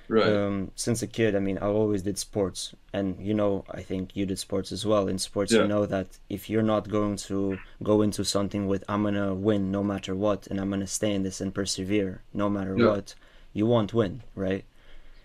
Right. 0.07 0.31
Um, 0.31 0.71
since 0.75 1.00
a 1.00 1.07
kid, 1.07 1.35
I 1.35 1.38
mean, 1.38 1.57
I 1.57 1.67
always 1.67 2.03
did 2.03 2.19
sports, 2.19 2.75
and 2.93 3.07
you 3.29 3.33
know, 3.33 3.64
I 3.71 3.81
think 3.81 4.14
you 4.14 4.26
did 4.26 4.38
sports 4.38 4.71
as 4.71 4.85
well. 4.85 5.09
In 5.09 5.19
sports, 5.19 5.50
Yeah. 5.53 5.62
you 5.62 5.69
know 5.69 5.87
that 5.87 6.09
if 6.29 6.50
you're 6.50 6.69
not 6.75 6.91
going 6.91 7.17
to 7.29 7.59
go 7.83 8.03
into 8.03 8.23
something 8.23 8.67
with 8.67 8.85
"I'm 8.87 9.03
gonna 9.05 9.33
win 9.35 9.71
no 9.71 9.83
matter 9.83 10.14
what," 10.14 10.47
and 10.49 10.61
I'm 10.61 10.69
gonna 10.69 10.87
stay 11.00 11.12
in 11.14 11.23
this 11.23 11.41
and 11.41 11.55
persevere 11.55 12.21
no 12.35 12.50
matter 12.50 12.75
Yeah. 12.76 12.88
what, 12.91 13.14
you 13.55 13.65
won't 13.65 13.95
win, 13.95 14.23
right? 14.35 14.65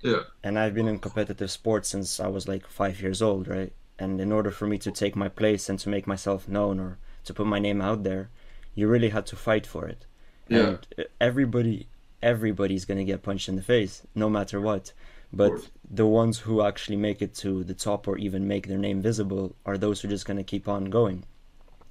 Yeah. 0.02 0.22
And 0.44 0.58
I've 0.58 0.74
been 0.74 0.88
in 0.88 1.00
competitive 1.00 1.52
sports 1.52 1.90
since 1.90 2.20
I 2.22 2.28
was 2.28 2.48
like 2.48 2.66
five 2.68 3.02
years 3.02 3.22
old, 3.22 3.50
right? 3.50 3.74
And 3.98 4.22
in 4.22 4.32
order 4.32 4.52
for 4.52 4.66
me 4.66 4.78
to 4.78 4.92
take 4.92 5.16
my 5.18 5.28
place 5.28 5.68
and 5.68 5.78
to 5.80 5.90
make 5.90 6.08
myself 6.08 6.48
known 6.48 6.80
or 6.80 6.98
to 7.26 7.34
put 7.34 7.48
my 7.48 7.60
name 7.60 7.82
out 7.82 8.04
there, 8.04 8.30
you 8.76 8.88
really 8.88 9.10
had 9.10 9.26
to 9.26 9.36
fight 9.36 9.68
for 9.68 9.86
it. 9.88 10.06
Yeah. 10.48 10.78
And 10.98 11.06
everybody, 11.20 11.88
everybody's 12.24 12.86
gonna 12.86 13.04
get 13.04 13.24
punched 13.24 13.50
in 13.50 13.58
the 13.58 13.62
face, 13.62 14.04
no 14.16 14.30
matter 14.30 14.62
what. 14.62 14.94
But 15.34 15.70
the 15.90 16.08
ones 16.08 16.40
who 16.40 16.62
actually 16.62 16.96
make 16.96 17.22
it 17.22 17.36
to 17.36 17.64
the 17.64 17.74
top 17.74 18.08
or 18.08 18.18
even 18.18 18.48
make 18.48 18.68
their 18.68 18.78
name 18.78 19.02
visible 19.02 19.56
are 19.66 19.78
those 19.78 20.02
who 20.02 20.08
are 20.08 20.12
just 20.12 20.26
gonna 20.26 20.44
keep 20.44 20.68
on 20.68 20.86
going, 20.86 21.26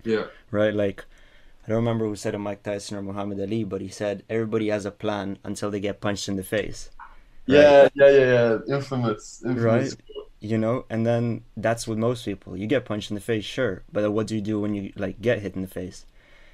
Yeah. 0.03 0.27
right? 0.51 0.75
Like, 0.75 1.05
I 1.69 1.73
don't 1.73 1.85
remember 1.85 2.07
who 2.07 2.17
said 2.17 2.35
it, 2.35 2.39
Mike 2.39 2.63
Tyson 2.63 2.97
or 2.97 3.03
Muhammad 3.03 3.39
Ali, 3.39 3.63
but 3.63 3.83
he 3.83 3.89
said 3.89 4.23
everybody 4.31 4.69
has 4.69 4.87
a 4.87 4.91
plan 4.91 5.37
until 5.45 5.71
they 5.71 5.81
get 5.81 6.01
punched 6.01 6.27
in 6.27 6.37
the 6.37 6.43
face. 6.43 6.89
Yeah, 7.45 7.89
yeah, 7.95 8.09
yeah, 8.11 8.33
yeah. 8.69 8.75
Infamous. 8.77 9.43
infamous. 9.45 9.63
Right. 9.93 9.95
you 10.41 10.57
know 10.57 10.87
and 10.89 11.05
then 11.07 11.43
that's 11.57 11.87
with 11.87 11.99
most 11.99 12.25
people 12.25 12.57
you 12.57 12.67
get 12.67 12.85
punched 12.87 13.11
in 13.11 13.17
the 13.17 13.21
face 13.21 13.45
sure 13.45 13.83
but 13.93 14.09
what 14.13 14.27
do 14.29 14.35
you 14.37 14.41
do 14.41 14.61
when 14.61 14.73
you 14.73 14.93
like 14.97 15.21
get 15.21 15.41
hit 15.41 15.57
in 15.57 15.63
the 15.63 15.69
face 15.81 16.07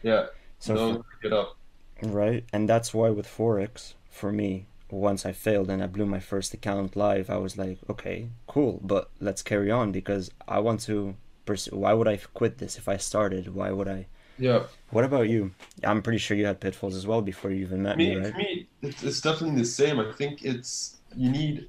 Yeah. 0.02 0.26
so 0.58 0.74
Don't 0.74 1.04
pick 1.10 1.30
it 1.30 1.32
up. 1.34 1.56
right 2.02 2.44
and 2.52 2.66
that's 2.68 2.94
why 2.94 3.10
with 3.10 3.26
forex 3.28 3.92
for 4.08 4.32
me 4.32 4.66
once 4.90 5.26
i 5.26 5.32
failed 5.32 5.68
and 5.68 5.82
i 5.82 5.86
blew 5.86 6.06
my 6.06 6.18
first 6.18 6.54
account 6.54 6.96
live 6.96 7.28
i 7.28 7.36
was 7.36 7.58
like 7.58 7.78
okay 7.90 8.28
cool 8.46 8.80
but 8.82 9.10
let's 9.20 9.42
carry 9.42 9.70
on 9.70 9.92
because 9.92 10.30
i 10.48 10.58
want 10.58 10.80
to 10.88 11.14
pursue 11.44 11.76
why 11.76 11.92
would 11.92 12.08
i 12.08 12.16
quit 12.32 12.56
this 12.58 12.78
if 12.78 12.88
i 12.88 12.96
started 12.96 13.54
why 13.54 13.70
would 13.70 13.88
i 13.88 14.06
Yeah. 14.36 14.64
what 14.90 15.04
about 15.04 15.28
you 15.28 15.52
i'm 15.84 16.02
pretty 16.02 16.18
sure 16.18 16.36
you 16.36 16.46
had 16.46 16.58
pitfalls 16.58 16.96
as 16.96 17.06
well 17.06 17.22
before 17.22 17.52
you 17.52 17.62
even 17.62 17.82
met 17.82 17.96
me 17.96 18.04
me, 18.16 18.16
right 18.16 18.32
for 18.32 18.38
me, 18.38 18.68
it's, 18.84 19.02
it's 19.02 19.20
definitely 19.20 19.60
the 19.60 19.66
same. 19.66 19.98
I 19.98 20.12
think 20.12 20.44
it's 20.44 20.98
you 21.16 21.30
need 21.30 21.68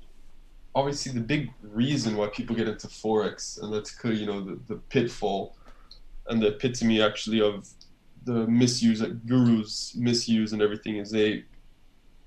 obviously 0.73 1.11
the 1.11 1.21
big 1.21 1.51
reason 1.61 2.17
why 2.17 2.27
people 2.27 2.55
get 2.55 2.67
into 2.67 2.87
forex, 2.87 3.61
and 3.61 3.73
that's 3.73 3.91
clear. 3.91 4.13
You 4.13 4.25
know 4.25 4.41
the, 4.41 4.59
the 4.67 4.75
pitfall 4.75 5.55
and 6.27 6.41
the 6.41 6.47
epitome 6.47 7.01
actually 7.01 7.41
of 7.41 7.69
the 8.23 8.47
misuse, 8.47 9.01
like 9.01 9.25
gurus 9.25 9.95
misuse 9.95 10.53
and 10.53 10.61
everything, 10.61 10.97
is 10.97 11.11
they 11.11 11.45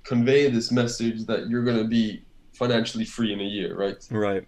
convey 0.05 0.49
this 0.49 0.71
message 0.71 1.27
that 1.27 1.49
you're 1.49 1.65
gonna 1.65 1.85
be 1.85 2.23
financially 2.53 3.05
free 3.05 3.33
in 3.33 3.41
a 3.41 3.45
year, 3.45 3.77
right? 3.77 4.07
right 4.11 4.47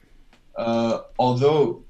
uh, 0.57 1.03
although 1.19 1.85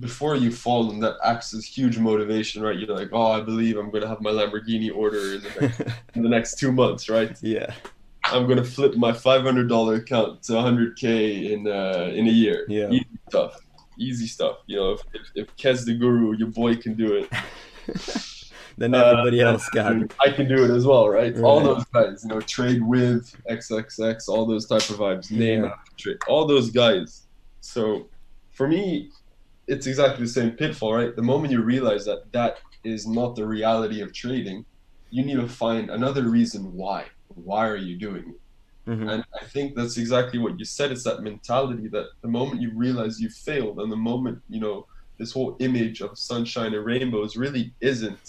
before 0.00 0.36
you 0.36 0.50
fall 0.52 0.90
and 0.90 1.02
that 1.02 1.16
acts 1.24 1.54
as 1.54 1.64
huge 1.64 1.98
motivation, 1.98 2.62
right? 2.62 2.78
You're 2.78 2.94
like, 2.96 3.10
oh, 3.12 3.32
I 3.32 3.40
believe 3.40 3.76
I'm 3.76 3.90
gonna 3.90 4.06
have 4.08 4.20
my 4.20 4.30
Lamborghini 4.30 4.94
order 4.94 5.34
in 5.34 5.42
the 5.42 5.50
next, 5.60 5.80
in 6.14 6.22
the 6.22 6.28
next 6.28 6.58
two 6.58 6.72
months, 6.72 7.08
right? 7.08 7.36
yeah 7.42 7.72
I'm 8.24 8.46
gonna 8.46 8.64
flip 8.64 8.94
my 8.96 9.10
$500 9.12 9.96
account 9.98 10.42
to 10.44 10.52
100k 10.52 11.50
in 11.50 11.66
uh, 11.66 12.10
in 12.14 12.28
a 12.28 12.30
year. 12.30 12.64
Yeah. 12.68 12.88
Easy 12.90 13.06
stuff. 13.28 13.60
Easy 13.98 14.26
stuff. 14.26 14.58
You 14.66 14.76
know, 14.76 14.90
if, 14.92 15.00
if, 15.12 15.22
if 15.34 15.56
Kez 15.56 15.84
the 15.84 15.94
Guru, 15.94 16.36
your 16.36 16.48
boy 16.48 16.76
can 16.76 16.94
do 16.94 17.14
it. 17.14 17.28
then 18.78 18.94
Uh, 18.94 19.04
everybody 19.04 19.40
else 19.40 19.68
can 19.68 20.08
I 20.24 20.30
can 20.30 20.48
do 20.48 20.64
it 20.64 20.70
as 20.70 20.86
well, 20.86 21.08
right? 21.08 21.36
All 21.40 21.60
those 21.60 21.84
guys, 21.86 22.22
you 22.22 22.30
know, 22.30 22.40
trade 22.40 22.82
with 22.82 23.34
XXX, 23.50 24.28
all 24.28 24.46
those 24.46 24.66
type 24.66 24.88
of 24.88 24.96
vibes, 24.96 25.30
name 25.30 25.64
Yeah. 25.64 25.70
after 25.70 25.92
trade, 25.98 26.18
all 26.28 26.46
those 26.46 26.70
guys. 26.70 27.26
So 27.60 28.08
for 28.52 28.66
me, 28.68 29.10
it's 29.68 29.86
exactly 29.86 30.24
the 30.24 30.30
same 30.30 30.52
pitfall, 30.52 30.94
right? 30.94 31.14
The 31.14 31.22
moment 31.22 31.52
you 31.52 31.62
realize 31.62 32.04
that 32.06 32.32
that 32.32 32.58
is 32.84 33.06
not 33.06 33.36
the 33.36 33.46
reality 33.46 34.00
of 34.00 34.12
trading, 34.12 34.64
you 35.10 35.24
need 35.24 35.36
to 35.36 35.48
find 35.48 35.90
another 35.90 36.24
reason 36.24 36.72
why. 36.72 37.06
Why 37.28 37.68
are 37.68 37.76
you 37.76 37.98
doing 37.98 38.24
it? 38.28 38.90
Mhm. 38.90 39.12
And 39.12 39.24
I 39.40 39.44
think 39.46 39.76
that's 39.76 39.96
exactly 39.96 40.38
what 40.38 40.58
you 40.58 40.64
said. 40.64 40.90
It's 40.90 41.04
that 41.04 41.22
mentality 41.22 41.88
that 41.88 42.06
the 42.22 42.28
moment 42.28 42.60
you 42.60 42.72
realize 42.74 43.20
you 43.20 43.30
failed, 43.30 43.78
and 43.78 43.92
the 43.92 43.96
moment 43.96 44.42
you 44.48 44.60
know 44.60 44.86
this 45.18 45.32
whole 45.32 45.56
image 45.60 46.00
of 46.00 46.18
sunshine 46.18 46.74
and 46.74 46.84
rainbows 46.84 47.36
really 47.36 47.74
isn't 47.80 48.28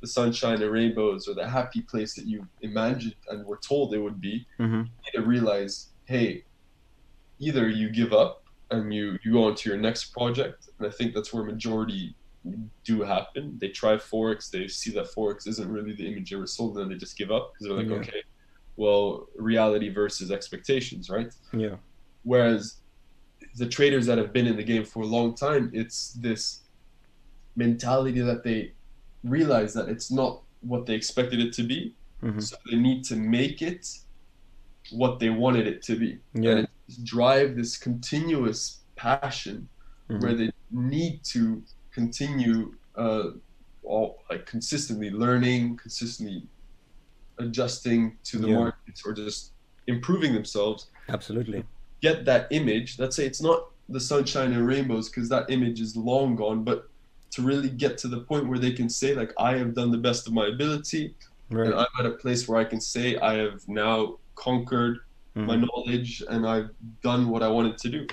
the 0.00 0.08
sunshine 0.08 0.62
and 0.62 0.72
rainbows 0.72 1.28
or 1.28 1.34
the 1.34 1.46
happy 1.46 1.82
place 1.82 2.14
that 2.14 2.26
you 2.26 2.48
imagined 2.62 3.14
and 3.28 3.44
were 3.44 3.60
told 3.68 3.92
it 3.92 3.98
would 3.98 4.20
be. 4.20 4.46
Mhm. 4.58 4.86
You 4.86 5.02
need 5.04 5.22
to 5.22 5.22
realize, 5.22 5.90
hey, 6.06 6.44
either 7.38 7.68
you 7.68 7.90
give 7.90 8.12
up 8.14 8.39
and 8.70 8.92
you 8.94 9.18
you 9.24 9.32
go 9.32 9.44
on 9.44 9.54
to 9.56 9.68
your 9.70 9.78
next 9.78 10.06
project, 10.12 10.68
and 10.78 10.86
I 10.86 10.90
think 10.90 11.14
that's 11.14 11.32
where 11.32 11.44
majority 11.44 12.14
do 12.84 13.02
happen. 13.02 13.58
They 13.60 13.68
try 13.68 13.96
forex, 13.96 14.50
they 14.50 14.66
see 14.68 14.90
that 14.92 15.06
forex 15.14 15.46
isn't 15.46 15.68
really 15.70 15.92
the 15.94 16.06
image 16.10 16.30
they 16.30 16.36
were 16.36 16.46
sold, 16.46 16.76
and 16.78 16.84
then 16.84 16.88
they 16.92 16.96
just 16.98 17.16
give 17.18 17.30
up 17.30 17.52
because 17.52 17.66
they're 17.66 17.76
like, 17.76 17.88
Yeah. 17.88 17.96
okay, 17.96 18.22
well, 18.76 19.26
reality 19.36 19.90
versus 19.90 20.30
expectations, 20.30 21.10
right? 21.10 21.32
yeah 21.52 21.76
Whereas 22.22 22.76
the 23.56 23.66
traders 23.66 24.06
that 24.06 24.16
have 24.18 24.32
been 24.32 24.46
in 24.46 24.56
the 24.56 24.62
game 24.62 24.84
for 24.84 25.00
a 25.02 25.06
long 25.06 25.34
time, 25.34 25.70
it's 25.74 26.12
this 26.14 26.62
mentality 27.56 28.20
that 28.20 28.42
they 28.44 28.72
realize 29.24 29.74
that 29.74 29.88
it's 29.88 30.10
not 30.10 30.42
what 30.60 30.86
they 30.86 30.94
expected 30.94 31.40
it 31.40 31.52
to 31.54 31.62
be. 31.62 31.94
Mhm. 32.22 32.42
So 32.42 32.56
they 32.70 32.76
need 32.76 33.04
to 33.04 33.16
make 33.16 33.60
it 33.62 33.86
what 34.92 35.18
they 35.20 35.30
wanted 35.30 35.66
it 35.66 35.82
to 35.84 35.96
be. 35.96 36.18
yeah 36.34 36.64
drive 36.98 37.56
this 37.56 37.76
continuous 37.76 38.84
passion 38.96 39.68
Mhm. 40.10 40.22
where 40.22 40.34
they 40.34 40.50
need 40.70 41.20
to 41.32 41.62
continue 41.94 42.74
uh, 42.96 43.30
all 43.82 44.16
like 44.30 44.44
consistently 44.46 45.10
learning, 45.10 45.76
consistently 45.76 46.48
adjusting 47.38 48.18
to 48.24 48.38
the 48.38 48.48
Yeah. 48.48 48.58
markets 48.58 49.02
or 49.04 49.12
just 49.12 49.52
improving 49.86 50.34
themselves 50.34 50.90
absolutely 51.08 51.64
get 52.02 52.24
that 52.24 52.46
image. 52.50 52.98
Let's 52.98 53.16
say 53.16 53.26
it's 53.26 53.42
not 53.42 53.60
the 53.88 54.00
sunshine 54.00 54.52
and 54.52 54.66
rainbows 54.66 55.08
because 55.08 55.28
that 55.30 55.50
image 55.50 55.80
is 55.80 55.96
long 55.96 56.34
gone, 56.36 56.64
but 56.64 56.84
to 57.32 57.42
really 57.42 57.68
get 57.70 57.98
to 57.98 58.08
the 58.08 58.20
point 58.20 58.48
where 58.48 58.58
they 58.58 58.72
can 58.72 58.88
say 58.88 59.14
like 59.14 59.32
I 59.38 59.56
have 59.58 59.74
done 59.74 59.90
the 59.90 59.98
best 59.98 60.26
of 60.26 60.32
my 60.32 60.46
ability 60.48 61.16
right 61.50 61.66
and 61.66 61.74
I'm 61.74 61.86
at 61.98 62.06
a 62.06 62.12
place 62.16 62.46
where 62.48 62.58
I 62.58 62.64
can 62.64 62.80
say 62.80 63.16
I 63.18 63.34
have 63.34 63.60
now 63.68 64.18
conquered 64.34 64.98
my 65.44 65.56
Mhm. 65.56 65.64
knowledge 65.64 66.22
and 66.28 66.46
I've 66.46 66.70
done 67.02 67.28
what 67.30 67.42
I 67.42 67.48
wanted 67.48 67.78
to 67.78 67.88
do. 67.90 68.06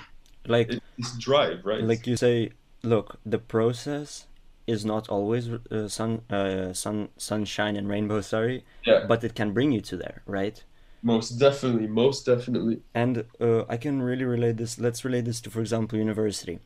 like 0.46 0.70
It's 0.70 0.80
this 0.98 1.18
drive, 1.18 1.64
right? 1.64 1.84
like 1.84 2.06
you 2.06 2.16
say 2.16 2.52
look 2.82 3.20
the 3.24 3.38
process 3.38 4.26
is 4.66 4.84
not 4.84 5.08
always 5.08 5.48
uh, 5.50 5.88
sun 5.88 6.22
uh, 6.30 6.72
sun 6.72 7.08
sunshine 7.16 7.76
and 7.76 7.88
rainbow 7.88 8.20
sorry 8.34 8.64
Yeah. 8.86 9.06
but 9.06 9.24
it 9.24 9.34
can 9.34 9.52
bring 9.52 9.72
you 9.72 9.80
to 9.80 9.96
there 9.96 10.22
right 10.26 10.64
most 11.02 11.38
definitely, 11.38 11.86
most 11.86 12.26
definitely. 12.26 12.82
and 12.94 13.24
uh, 13.40 13.64
i 13.68 13.76
can 13.76 14.02
really 14.02 14.24
relate 14.24 14.56
this 14.56 14.78
let's 14.78 15.04
relate 15.04 15.24
this 15.24 15.40
to 15.40 15.50
for 15.50 15.60
example 15.60 15.98
university 15.98 16.58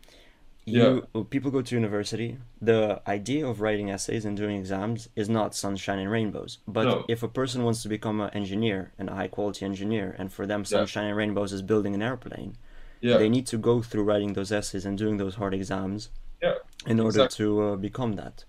you 0.64 1.06
uh, 1.14 1.22
people 1.22 1.50
go 1.50 1.60
to 1.62 1.74
university 1.74 2.38
the 2.60 3.00
idea 3.08 3.46
of 3.46 3.60
writing 3.60 3.90
essays 3.90 4.24
and 4.24 4.36
doing 4.36 4.56
exams 4.56 5.08
is 5.16 5.28
not 5.28 5.54
sunshine 5.54 5.98
and 5.98 6.10
rainbows 6.10 6.58
but 6.68 6.84
No. 6.84 7.04
if 7.08 7.22
a 7.22 7.28
person 7.28 7.64
wants 7.64 7.82
to 7.82 7.88
become 7.88 8.20
an 8.20 8.30
engineer 8.30 8.92
and 8.98 9.08
a 9.10 9.14
high 9.14 9.28
quality 9.28 9.64
engineer 9.64 10.14
and 10.18 10.32
for 10.32 10.46
them 10.46 10.60
Yeah. 10.60 10.66
sunshine 10.78 11.06
and 11.06 11.16
rainbows 11.16 11.52
is 11.52 11.62
building 11.62 11.94
an 11.94 12.02
airplane 12.02 12.56
Yeah. 13.00 13.18
they 13.18 13.28
need 13.28 13.46
to 13.48 13.58
go 13.58 13.82
through 13.82 14.04
writing 14.04 14.34
those 14.34 14.52
essays 14.52 14.84
and 14.86 14.96
doing 14.96 15.16
those 15.16 15.34
hard 15.34 15.52
exams 15.54 16.10
Yeah, 16.40 16.54
in 16.86 17.00
order 17.00 17.24
exactly. 17.24 17.44
to 17.44 17.62
uh, 17.62 17.76
become 17.76 18.12
that 18.22 18.44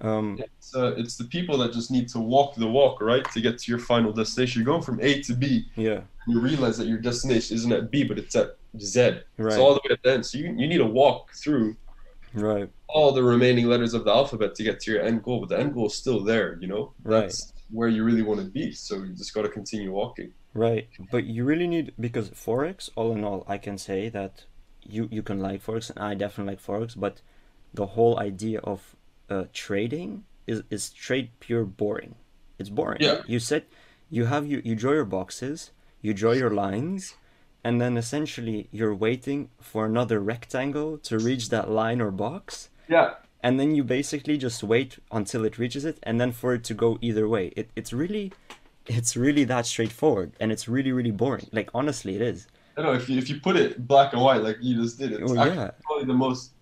um 0.00 0.38
It's 0.38 0.74
uh, 0.74 0.94
it's 0.96 1.16
the 1.16 1.24
people 1.24 1.58
that 1.58 1.72
just 1.72 1.90
need 1.90 2.08
to 2.14 2.18
walk 2.20 2.54
the 2.54 2.66
walk, 2.66 3.00
right, 3.00 3.26
to 3.32 3.40
get 3.40 3.58
to 3.58 3.66
your 3.72 3.80
final 3.80 4.12
destination. 4.12 4.60
You're 4.60 4.72
going 4.74 4.82
from 4.90 4.98
A 5.00 5.20
to 5.22 5.34
B, 5.34 5.66
yeah 5.76 6.00
you 6.28 6.38
realize 6.40 6.76
that 6.78 6.86
your 6.86 6.98
destination 6.98 7.56
isn't 7.56 7.72
at 7.72 7.90
B, 7.90 8.04
but 8.04 8.16
it's 8.18 8.36
at 8.36 8.56
Z. 8.78 9.20
right 9.36 9.52
It's 9.52 9.56
all 9.56 9.74
the 9.74 9.80
way 9.84 9.92
at 9.92 10.02
the 10.02 10.12
end. 10.12 10.26
So 10.26 10.38
you, 10.38 10.46
you 10.46 10.66
need 10.66 10.78
to 10.78 10.86
walk 10.86 11.32
through 11.34 11.76
right 12.34 12.70
all 12.92 13.12
the 13.12 13.22
remaining 13.22 13.66
letters 13.66 13.94
of 13.94 14.04
the 14.04 14.10
alphabet 14.10 14.54
to 14.56 14.62
get 14.62 14.80
to 14.80 14.92
your 14.92 15.02
end 15.02 15.22
goal, 15.22 15.40
but 15.40 15.48
the 15.48 15.58
end 15.58 15.74
goal 15.74 15.86
is 15.86 15.94
still 15.94 16.22
there, 16.22 16.58
you 16.60 16.66
know? 16.66 16.92
Right. 17.02 17.22
That's 17.22 17.52
where 17.70 17.88
you 17.88 18.04
really 18.04 18.22
want 18.22 18.40
to 18.40 18.46
be. 18.46 18.72
So 18.72 18.96
you 18.96 19.12
just 19.14 19.32
got 19.32 19.42
to 19.42 19.48
continue 19.48 19.92
walking. 19.92 20.32
Right, 20.52 20.88
but 21.12 21.24
you 21.24 21.44
really 21.44 21.68
need 21.68 21.92
because 22.00 22.30
forex. 22.30 22.90
All 22.96 23.12
in 23.12 23.22
all, 23.22 23.44
I 23.46 23.56
can 23.56 23.78
say 23.78 24.08
that 24.08 24.46
you 24.82 25.08
you 25.08 25.22
can 25.22 25.38
like 25.38 25.64
forex, 25.64 25.90
and 25.90 26.00
I 26.00 26.14
definitely 26.14 26.54
like 26.54 26.62
forex. 26.64 26.98
But 26.98 27.20
the 27.72 27.86
whole 27.86 28.18
idea 28.18 28.58
of 28.58 28.96
uh, 29.28 29.44
trading 29.52 30.24
is 30.48 30.64
is 30.68 30.90
trade 30.90 31.30
pure 31.38 31.64
boring. 31.64 32.16
It's 32.58 32.68
boring. 32.68 32.98
Yeah. 33.00 33.22
You 33.28 33.38
set, 33.38 33.68
you 34.10 34.24
have 34.24 34.44
you 34.44 34.60
you 34.64 34.74
draw 34.74 34.90
your 34.92 35.04
boxes, 35.04 35.70
you 36.02 36.12
draw 36.14 36.32
your 36.32 36.50
lines, 36.50 37.14
and 37.64 37.80
then 37.80 37.96
essentially 37.96 38.68
you're 38.70 38.94
waiting 38.94 39.50
for 39.60 39.84
another 39.86 40.20
rectangle 40.20 40.98
to 40.98 41.18
reach 41.18 41.48
that 41.50 41.70
line 41.70 42.00
or 42.00 42.10
box, 42.10 42.70
Yeah. 42.88 43.14
and 43.42 43.58
then 43.60 43.74
you 43.74 43.84
basically 43.84 44.36
just 44.38 44.62
wait 44.62 44.98
until 45.12 45.44
it 45.44 45.58
reaches 45.58 45.84
it, 45.84 45.98
and 46.02 46.20
then 46.20 46.32
for 46.32 46.54
it 46.54 46.64
to 46.64 46.74
go 46.74 46.98
either 47.00 47.28
way. 47.28 47.52
It 47.56 47.70
it's 47.76 47.92
really 47.92 48.32
it's 48.86 49.14
really 49.16 49.44
that 49.44 49.66
straightforward 49.66 50.32
and 50.40 50.50
it's 50.50 50.66
really 50.66 50.90
really 50.90 51.10
boring 51.12 51.46
like 51.52 51.68
honestly 51.74 52.16
it 52.16 52.22
is 52.22 52.46
I 52.76 52.82
know 52.82 52.92
if 52.94 53.08
you 53.10 53.18
if 53.18 53.28
you 53.28 53.38
put 53.38 53.54
it 53.56 53.86
black 53.86 54.14
and 54.14 54.22
white 54.22 54.42
like 54.42 54.56
you 54.60 54.74
just 54.82 54.98
did, 54.98 55.12
it's 55.12 55.30
Well, 55.32 55.46
yeah. 55.46 55.70
probably 55.84 56.06
the 56.06 56.14
most 56.14 56.52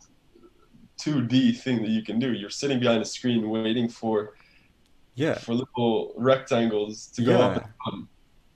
2D 0.98 1.56
thing 1.62 1.80
that 1.82 1.90
you 1.90 2.02
can 2.02 2.18
do. 2.18 2.32
You're 2.32 2.50
sitting 2.50 2.80
behind 2.80 3.00
a 3.02 3.04
screen 3.04 3.48
waiting 3.48 3.88
for 3.88 4.34
yeah 5.14 5.34
for 5.38 5.54
little 5.54 6.12
rectangles 6.16 7.06
to 7.14 7.22
go 7.22 7.40
up 7.40 7.56
and 7.56 7.64
down. 7.92 8.08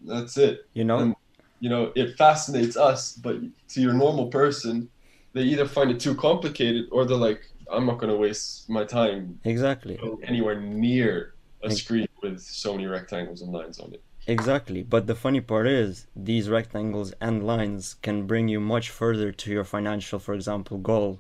That's 0.05 0.37
it. 0.37 0.67
you 0.75 0.85
know 0.85 0.99
And- 0.99 1.15
You 1.63 1.69
know, 1.73 1.93
it 1.95 2.09
fascinates 2.25 2.77
us, 2.77 3.01
but 3.27 3.37
to 3.73 3.81
your 3.85 3.93
normal 4.05 4.27
person, 4.41 4.75
they 5.33 5.43
either 5.53 5.67
find 5.77 5.89
it 5.95 6.01
too 6.07 6.15
complicated 6.29 6.85
or 6.95 7.01
they're 7.07 7.25
like, 7.31 7.43
I'm 7.75 7.87
not 7.87 7.99
going 8.01 8.13
to 8.13 8.21
waste 8.27 8.69
my 8.77 8.85
time 8.99 9.39
exactly 9.45 9.97
anywhere 10.31 10.59
near 10.61 11.13
a 11.63 11.71
screen 11.71 12.09
with 12.23 12.41
so 12.41 12.69
many 12.75 12.87
rectangles 12.99 13.39
and 13.43 13.51
lines 13.53 13.79
on 13.79 13.89
it. 13.97 14.03
Exactly, 14.27 14.83
but 14.95 15.03
the 15.07 15.15
funny 15.25 15.41
part 15.41 15.67
is 15.69 16.07
these 16.31 16.45
rectangles 16.59 17.09
and 17.21 17.35
lines 17.53 17.95
can 18.07 18.27
bring 18.27 18.49
you 18.55 18.61
much 18.75 18.91
further 18.91 19.29
to 19.43 19.47
your 19.57 19.65
financial, 19.77 20.19
for 20.27 20.35
example, 20.35 20.77
goal 20.79 21.11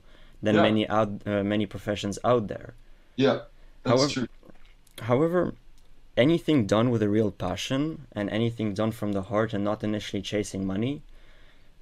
than 0.44 0.56
Yeah. 0.56 0.62
many 0.68 0.82
out 0.88 1.10
uh, 1.24 1.44
many 1.54 1.66
professions 1.74 2.16
out 2.24 2.44
there. 2.48 2.74
Yeah, 3.24 3.36
that's 3.84 4.00
However- 4.00 4.12
true. 4.14 4.28
However, 5.10 5.40
anything 6.16 6.66
done 6.66 6.90
with 6.90 7.02
a 7.02 7.08
real 7.08 7.30
passion 7.30 8.06
and 8.12 8.28
anything 8.30 8.74
done 8.74 8.92
from 8.92 9.12
the 9.12 9.22
heart 9.22 9.54
and 9.54 9.64
not 9.64 9.82
initially 9.82 10.22
chasing 10.22 10.66
money 10.66 11.02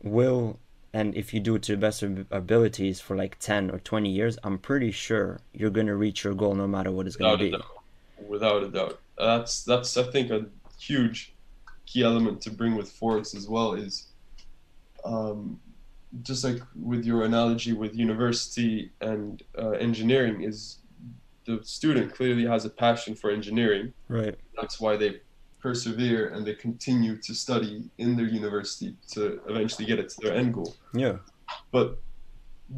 will 0.03 0.59
and 0.93 1.15
if 1.15 1.33
you 1.33 1.41
do 1.41 1.55
it 1.55 1.63
to 1.63 1.73
the 1.73 1.79
best 1.79 2.03
of 2.03 2.27
abilities 2.33 3.01
for 3.01 3.17
like 3.17 3.39
10 3.39 3.71
or 3.71 3.79
20 3.79 4.11
years, 4.11 4.39
I'm 4.43 4.59
pretty 4.59 4.91
sure 4.91 5.39
you're 5.53 5.71
going 5.71 5.87
to 5.87 5.95
reach 5.95 6.25
your 6.25 6.35
goal 6.35 6.55
no 6.55 6.67
matter 6.67 6.91
what 6.91 7.07
it's 7.07 7.15
going 7.15 7.39
to 7.39 7.45
be. 7.45 7.51
doubt. 7.53 7.65
Without 8.27 8.63
a 8.65 8.69
doubt. 8.69 8.99
That's 9.17 9.63
that's 9.63 9.97
I 9.97 10.03
think 10.03 10.31
a 10.31 10.47
huge 10.81 11.33
key 11.87 12.03
element 12.03 12.41
to 12.43 12.51
bring 12.51 12.75
with 12.75 12.93
forex 12.93 13.37
as 13.37 13.49
well 13.49 13.75
is 13.75 14.09
um, 15.05 15.61
just 16.23 16.43
like 16.43 16.61
with 16.75 17.05
your 17.05 17.25
analogy 17.25 17.73
with 17.73 17.95
university 17.95 18.91
and 19.01 19.43
uh, 19.57 19.71
engineering 19.71 20.43
is 20.43 20.79
the 21.59 21.64
student 21.64 22.14
clearly 22.14 22.45
has 22.45 22.64
a 22.64 22.71
passion 22.71 23.14
for 23.14 23.30
engineering 23.30 23.92
Right. 24.09 24.37
that's 24.61 24.80
why 24.80 24.97
they 24.97 25.21
persevere 25.61 26.28
and 26.28 26.47
they 26.47 26.54
continue 26.54 27.16
to 27.26 27.35
study 27.35 27.90
in 27.99 28.16
their 28.16 28.26
university 28.26 28.97
to 29.12 29.40
eventually 29.49 29.87
get 29.87 29.99
it 29.99 30.09
to 30.11 30.16
their 30.23 30.35
end 30.35 30.54
goal 30.54 30.75
Yeah. 30.95 31.16
but 31.73 31.99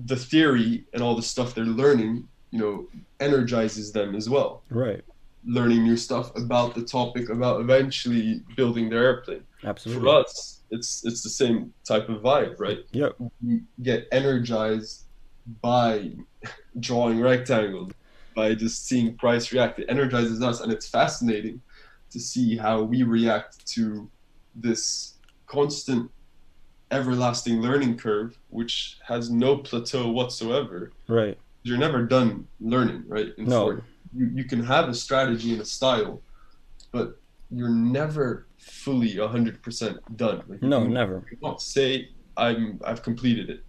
the 0.07 0.17
theory 0.17 0.85
and 0.93 1.03
all 1.03 1.15
the 1.15 1.23
stuff 1.35 1.55
they're 1.55 1.65
learning 1.85 2.15
you 2.51 2.59
know 2.59 2.87
energizes 3.21 3.93
them 3.93 4.15
as 4.15 4.29
well 4.29 4.63
Right. 4.71 5.03
learning 5.45 5.83
new 5.85 5.97
stuff 5.97 6.27
about 6.37 6.75
the 6.75 6.83
topic 6.83 7.29
about 7.31 7.61
eventually 7.61 8.43
building 8.57 8.89
their 8.91 9.05
airplane 9.05 9.45
Absolutely. 9.65 10.03
for 10.03 10.09
us 10.21 10.61
it's 10.71 11.05
it's 11.05 11.23
the 11.23 11.35
same 11.43 11.73
type 11.87 12.09
of 12.09 12.23
vibe 12.23 12.55
right 12.59 12.81
Yeah. 12.93 13.11
we 13.43 13.61
get 13.83 14.09
energized 14.13 15.05
by 15.61 16.13
drawing 16.81 17.21
rectangles 17.21 17.93
by 18.35 18.55
just 18.55 18.87
seeing 18.87 19.17
price 19.17 19.53
react 19.53 19.79
it 19.79 19.87
energizes 19.89 20.43
us 20.43 20.61
and 20.61 20.73
it's 20.73 20.89
fascinating 20.89 21.61
to 22.11 22.19
see 22.21 22.57
how 22.57 22.83
we 22.83 23.03
react 23.03 23.65
to 23.67 24.09
this 24.55 25.15
constant 25.47 26.11
everlasting 26.91 27.61
learning 27.61 27.97
curve 27.97 28.39
which 28.51 28.99
has 29.07 29.31
no 29.31 29.57
plateau 29.57 30.11
whatsoever 30.11 30.93
Right. 31.09 31.39
you're 31.63 31.79
never 31.79 32.05
done 32.05 32.47
learning 32.61 33.05
right 33.07 33.29
in 33.39 33.47
No. 33.47 33.81
You, 34.15 34.31
you 34.35 34.45
can 34.45 34.63
have 34.63 34.89
a 34.91 34.95
strategy 34.95 35.53
and 35.53 35.63
a 35.63 35.65
style 35.65 36.21
but 36.91 37.19
you're 37.51 37.71
never 37.71 38.47
fully 38.59 39.15
100% 39.15 39.99
done 40.17 40.43
like, 40.49 40.63
No, 40.63 40.85
never. 40.87 41.25
you 41.31 41.37
cannot 41.39 41.63
say 41.63 42.09
I'm 42.37 42.81
I've 42.85 43.03
completed 43.03 43.49
it. 43.51 43.63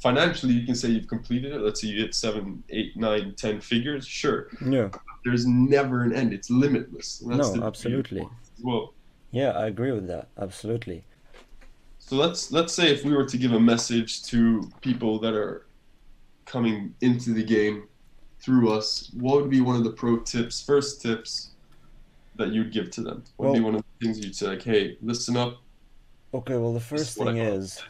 Financially, 0.00 0.54
you 0.54 0.64
can 0.64 0.74
say 0.74 0.88
you've 0.88 1.08
completed 1.08 1.52
it. 1.52 1.60
Let's 1.60 1.82
say 1.82 1.88
you 1.88 2.00
hit 2.00 2.14
seven, 2.14 2.62
eight, 2.70 2.96
nine, 2.96 3.34
ten 3.36 3.60
figures. 3.60 4.06
Sure, 4.06 4.48
Yeah. 4.66 4.88
there's 5.24 5.46
never 5.46 6.02
an 6.04 6.14
end. 6.14 6.32
It's 6.32 6.48
limitless. 6.50 7.20
And 7.20 7.36
No, 7.36 7.62
absolutely. 7.66 8.20
of 8.22 8.26
it 8.28 8.32
As 8.58 8.64
well. 8.64 8.94
Yeah, 9.30 9.50
I 9.50 9.66
agree 9.66 9.92
with 9.92 10.06
that. 10.08 10.28
Absolutely. 10.38 11.04
So 11.98 12.16
let's 12.16 12.50
let's 12.50 12.72
say 12.72 12.90
if 12.90 13.04
we 13.04 13.12
were 13.12 13.26
to 13.26 13.36
give 13.36 13.52
a 13.52 13.60
message 13.60 14.22
to 14.24 14.68
people 14.80 15.18
that 15.20 15.34
are 15.34 15.66
coming 16.46 16.94
into 17.02 17.32
the 17.34 17.44
game 17.44 17.84
through 18.40 18.72
us, 18.72 19.10
what 19.14 19.36
would 19.42 19.50
be 19.50 19.60
one 19.60 19.76
of 19.76 19.84
the 19.84 19.92
pro 19.92 20.16
tips, 20.20 20.62
first 20.62 21.02
tips 21.02 21.50
that 22.36 22.48
you'd 22.52 22.72
give 22.72 22.90
to 22.92 23.02
them? 23.02 23.22
What 23.36 23.48
would 23.50 23.54
be 23.54 23.60
Well- 23.60 23.72
one 23.72 23.74
of 23.80 23.84
the 24.00 24.06
things 24.06 24.18
you'd 24.24 24.34
say 24.34 24.46
like, 24.48 24.62
hey, 24.62 24.96
listen 25.02 25.36
up. 25.36 25.58
Okay, 26.32 26.56
well, 26.56 26.72
the 26.72 26.80
first 26.80 27.18
thing 27.18 27.36
is, 27.36 27.80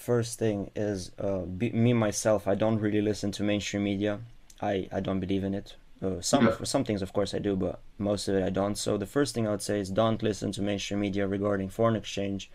first 0.00 0.38
thing 0.38 0.70
is, 0.74 1.10
uh, 1.18 1.40
be, 1.60 1.70
me 1.72 1.92
myself, 1.92 2.48
I 2.48 2.54
don't 2.54 2.78
really 2.80 3.02
listen 3.02 3.30
to 3.32 3.42
mainstream 3.42 3.84
media. 3.84 4.20
I, 4.62 4.88
I 4.92 5.00
don't 5.00 5.20
believe 5.20 5.44
in 5.44 5.54
it. 5.54 5.76
Uh, 6.02 6.20
some 6.20 6.46
Yeah. 6.46 6.56
some 6.64 6.84
things, 6.84 7.02
of 7.02 7.12
course, 7.12 7.34
I 7.34 7.40
do, 7.48 7.54
but 7.56 7.78
most 7.98 8.26
of 8.28 8.34
it 8.34 8.42
I 8.42 8.48
don't. 8.60 8.76
So 8.76 8.96
the 8.96 9.06
first 9.16 9.34
thing 9.34 9.46
I 9.46 9.50
would 9.50 9.62
say 9.70 9.78
is 9.80 9.90
don't 9.90 10.22
listen 10.22 10.50
to 10.52 10.62
mainstream 10.62 11.00
media 11.00 11.26
regarding 11.26 11.68
foreign 11.68 11.96
exchange, 12.02 12.50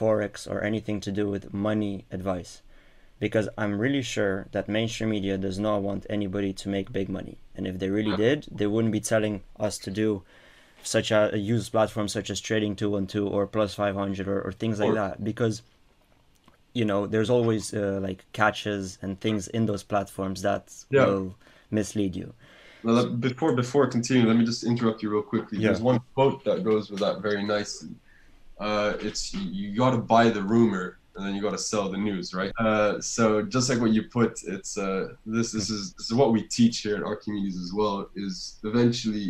forex, 0.00 0.50
or 0.50 0.58
anything 0.70 0.98
to 1.06 1.12
do 1.12 1.28
with 1.34 1.54
money 1.54 2.04
advice, 2.10 2.62
because 3.20 3.48
I'm 3.56 3.78
really 3.84 4.02
sure 4.02 4.48
that 4.52 4.68
mainstream 4.68 5.10
media 5.10 5.38
does 5.38 5.58
not 5.58 5.82
want 5.82 6.06
anybody 6.10 6.52
to 6.60 6.68
make 6.68 6.92
big 6.92 7.08
money. 7.08 7.36
And 7.56 7.66
if 7.70 7.78
they 7.78 7.88
really 7.90 8.10
Yeah. 8.10 8.24
did, 8.28 8.46
they 8.50 8.66
wouldn't 8.66 8.92
be 8.92 9.00
telling 9.14 9.42
us 9.66 9.78
to 9.84 9.90
do 10.02 10.22
such 10.82 11.10
a, 11.12 11.30
use 11.36 11.68
platforms 11.68 12.12
such 12.12 12.28
as 12.30 12.40
trading 12.40 12.74
212 12.76 13.32
or 13.32 13.46
plus 13.46 13.74
500 13.74 14.26
or, 14.28 14.40
or 14.46 14.52
things 14.52 14.78
like 14.80 14.90
Or- 14.90 14.94
that 14.94 15.22
because 15.22 15.62
you 16.78 16.84
know 16.90 17.00
there's 17.12 17.30
always 17.36 17.64
uh, 17.74 17.98
like 18.08 18.20
catches 18.40 18.98
and 19.02 19.10
things 19.24 19.42
in 19.56 19.62
those 19.70 19.82
platforms 19.92 20.38
that 20.48 20.64
Yeah. 20.90 21.06
will 21.06 21.28
mislead 21.78 22.12
you 22.20 22.28
Well, 22.84 23.06
before 23.28 23.52
before 23.64 23.84
continuing, 23.96 24.26
let 24.32 24.36
me 24.40 24.44
just 24.52 24.62
interrupt 24.72 24.98
you 25.02 25.08
real 25.14 25.26
quickly. 25.34 25.56
Yeah. 25.58 25.64
There's 25.66 25.84
one 25.90 25.98
quote 26.14 26.38
that 26.48 26.58
goes 26.70 26.84
with 26.90 27.00
that 27.06 27.16
very 27.28 27.44
nicely. 27.56 27.92
Uh, 28.66 28.90
it's 29.08 29.22
you 29.60 29.66
got 29.84 29.92
to 29.98 30.02
buy 30.16 30.24
the 30.38 30.44
rumor 30.54 30.84
and 31.14 31.20
then 31.24 31.32
you 31.36 31.42
got 31.48 31.54
to 31.60 31.64
sell 31.72 31.86
the 31.94 32.00
news, 32.08 32.26
right? 32.40 32.52
Uh, 32.68 32.92
so 33.16 33.24
just 33.54 33.66
like 33.70 33.80
what 33.84 33.92
you 33.96 34.02
put, 34.18 34.32
it's 34.54 34.72
uh, 34.86 35.04
this 35.34 35.48
this 35.56 35.68
is 35.76 35.82
this 35.98 36.06
is 36.10 36.14
what 36.20 36.30
we 36.36 36.40
teach 36.58 36.76
here 36.84 36.96
at 37.00 37.04
Archimedes 37.12 37.56
as 37.64 37.70
well. 37.78 37.96
Is 38.24 38.36
eventually 38.70 39.28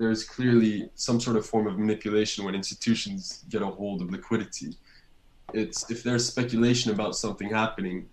there's 0.00 0.22
clearly 0.36 0.74
some 1.06 1.18
sort 1.26 1.36
of 1.40 1.44
form 1.52 1.66
of 1.70 1.74
manipulation 1.84 2.38
when 2.44 2.54
institutions 2.62 3.22
get 3.52 3.60
a 3.68 3.70
hold 3.80 3.98
of 4.02 4.08
liquidity. 4.16 4.70
It's 5.54 5.90
if 5.90 6.02
there's 6.02 6.26
speculation 6.26 6.92
about 6.92 7.14
something 7.16 7.48
happening, 7.50 8.08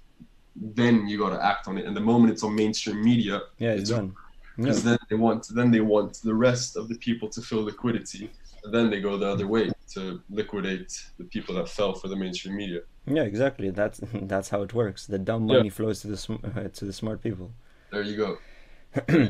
then 0.56 1.08
you 1.08 1.17
got 1.17 1.32
to 1.32 1.43
act 1.45 1.67
on 1.67 1.78
it. 1.78 1.86
And 1.86 1.95
the 1.95 2.02
moment 2.02 2.32
it's 2.34 2.43
on 2.43 2.56
mainstream 2.56 3.04
media, 3.04 3.41
yeah 3.58 3.71
it's 3.71 3.89
It's- 3.89 4.00
done. 4.00 4.15
Yeah. 4.58 4.63
because 4.63 4.84
then 4.86 4.98
they 5.10 5.17
want 5.17 5.48
then 5.54 5.69
they 5.69 5.82
want 5.82 6.13
the 6.24 6.34
rest 6.34 6.78
of 6.78 6.88
the 6.88 6.95
people 6.95 7.28
to 7.36 7.41
fill 7.41 7.63
liquidity 7.65 8.30
and 8.63 8.74
then 8.74 8.89
they 8.89 9.02
go 9.02 9.17
the 9.17 9.28
other 9.28 9.48
way 9.48 9.69
to 9.95 10.21
liquidate 10.30 10.91
the 11.17 11.26
people 11.26 11.54
that 11.56 11.67
fell 11.67 11.93
for 11.93 12.08
the 12.08 12.15
mainstream 12.15 12.56
media. 12.56 12.80
Yeah 13.06 13.24
exactly. 13.24 13.69
That's 13.71 14.00
that's 14.13 14.50
how 14.50 14.62
it 14.62 14.74
works. 14.74 15.08
The 15.08 15.19
dumb 15.19 15.48
Yeah. 15.50 15.58
money 15.58 15.69
flows 15.69 16.00
to 16.02 16.08
the 16.08 16.15
sm- 16.17 16.43
uh, 16.45 16.69
to 16.78 16.86
the 16.86 16.93
smart 16.93 17.21
people. 17.21 17.52
There 17.91 18.02
you 18.02 18.15
go. 18.15 18.38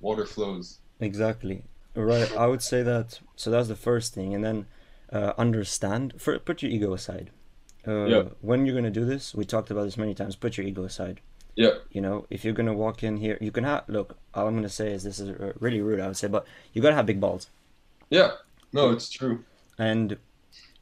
Water 0.00 0.26
flows. 0.26 0.78
Exactly. 1.00 1.64
Right 1.96 2.30
i 2.36 2.46
would 2.46 2.62
say 2.62 2.82
that 2.82 3.20
so 3.36 3.50
that's 3.50 3.68
the 3.68 3.76
first 3.88 4.14
thing. 4.14 4.34
And 4.34 4.44
then 4.44 4.66
uh, 5.12 5.32
understand. 5.38 6.14
For 6.18 6.38
put 6.38 6.62
your 6.62 6.70
ego 6.72 6.92
aside. 6.94 7.30
Uh, 7.86 8.06
Yeah. 8.06 8.22
when 8.40 8.64
you're 8.64 8.74
gonna 8.74 8.90
do 8.90 9.04
this 9.04 9.34
we 9.34 9.44
talked 9.44 9.70
about 9.70 9.84
this 9.84 9.98
many 9.98 10.14
times 10.14 10.36
put 10.36 10.56
your 10.56 10.66
ego 10.66 10.84
aside. 10.84 11.20
Yeah. 11.54 11.74
You 11.92 12.00
know 12.00 12.26
if 12.30 12.44
you're 12.44 12.54
gonna 12.54 12.74
walk 12.74 13.02
in 13.02 13.18
here 13.18 13.36
you 13.40 13.52
can 13.52 13.64
have 13.64 13.84
look 13.88 14.16
all 14.34 14.48
i'm 14.48 14.54
gonna 14.56 14.68
say 14.70 14.90
is 14.92 15.02
this 15.04 15.20
is 15.20 15.30
really 15.60 15.80
rude 15.82 16.00
i 16.00 16.06
would 16.06 16.16
say 16.16 16.26
but 16.28 16.46
you 16.72 16.80
gotta 16.82 16.94
have 16.96 17.06
big 17.06 17.20
balls. 17.20 17.48
Yeah. 18.10 18.30
No 18.72 18.90
it's 18.90 19.10
true. 19.10 19.44
And 19.78 20.16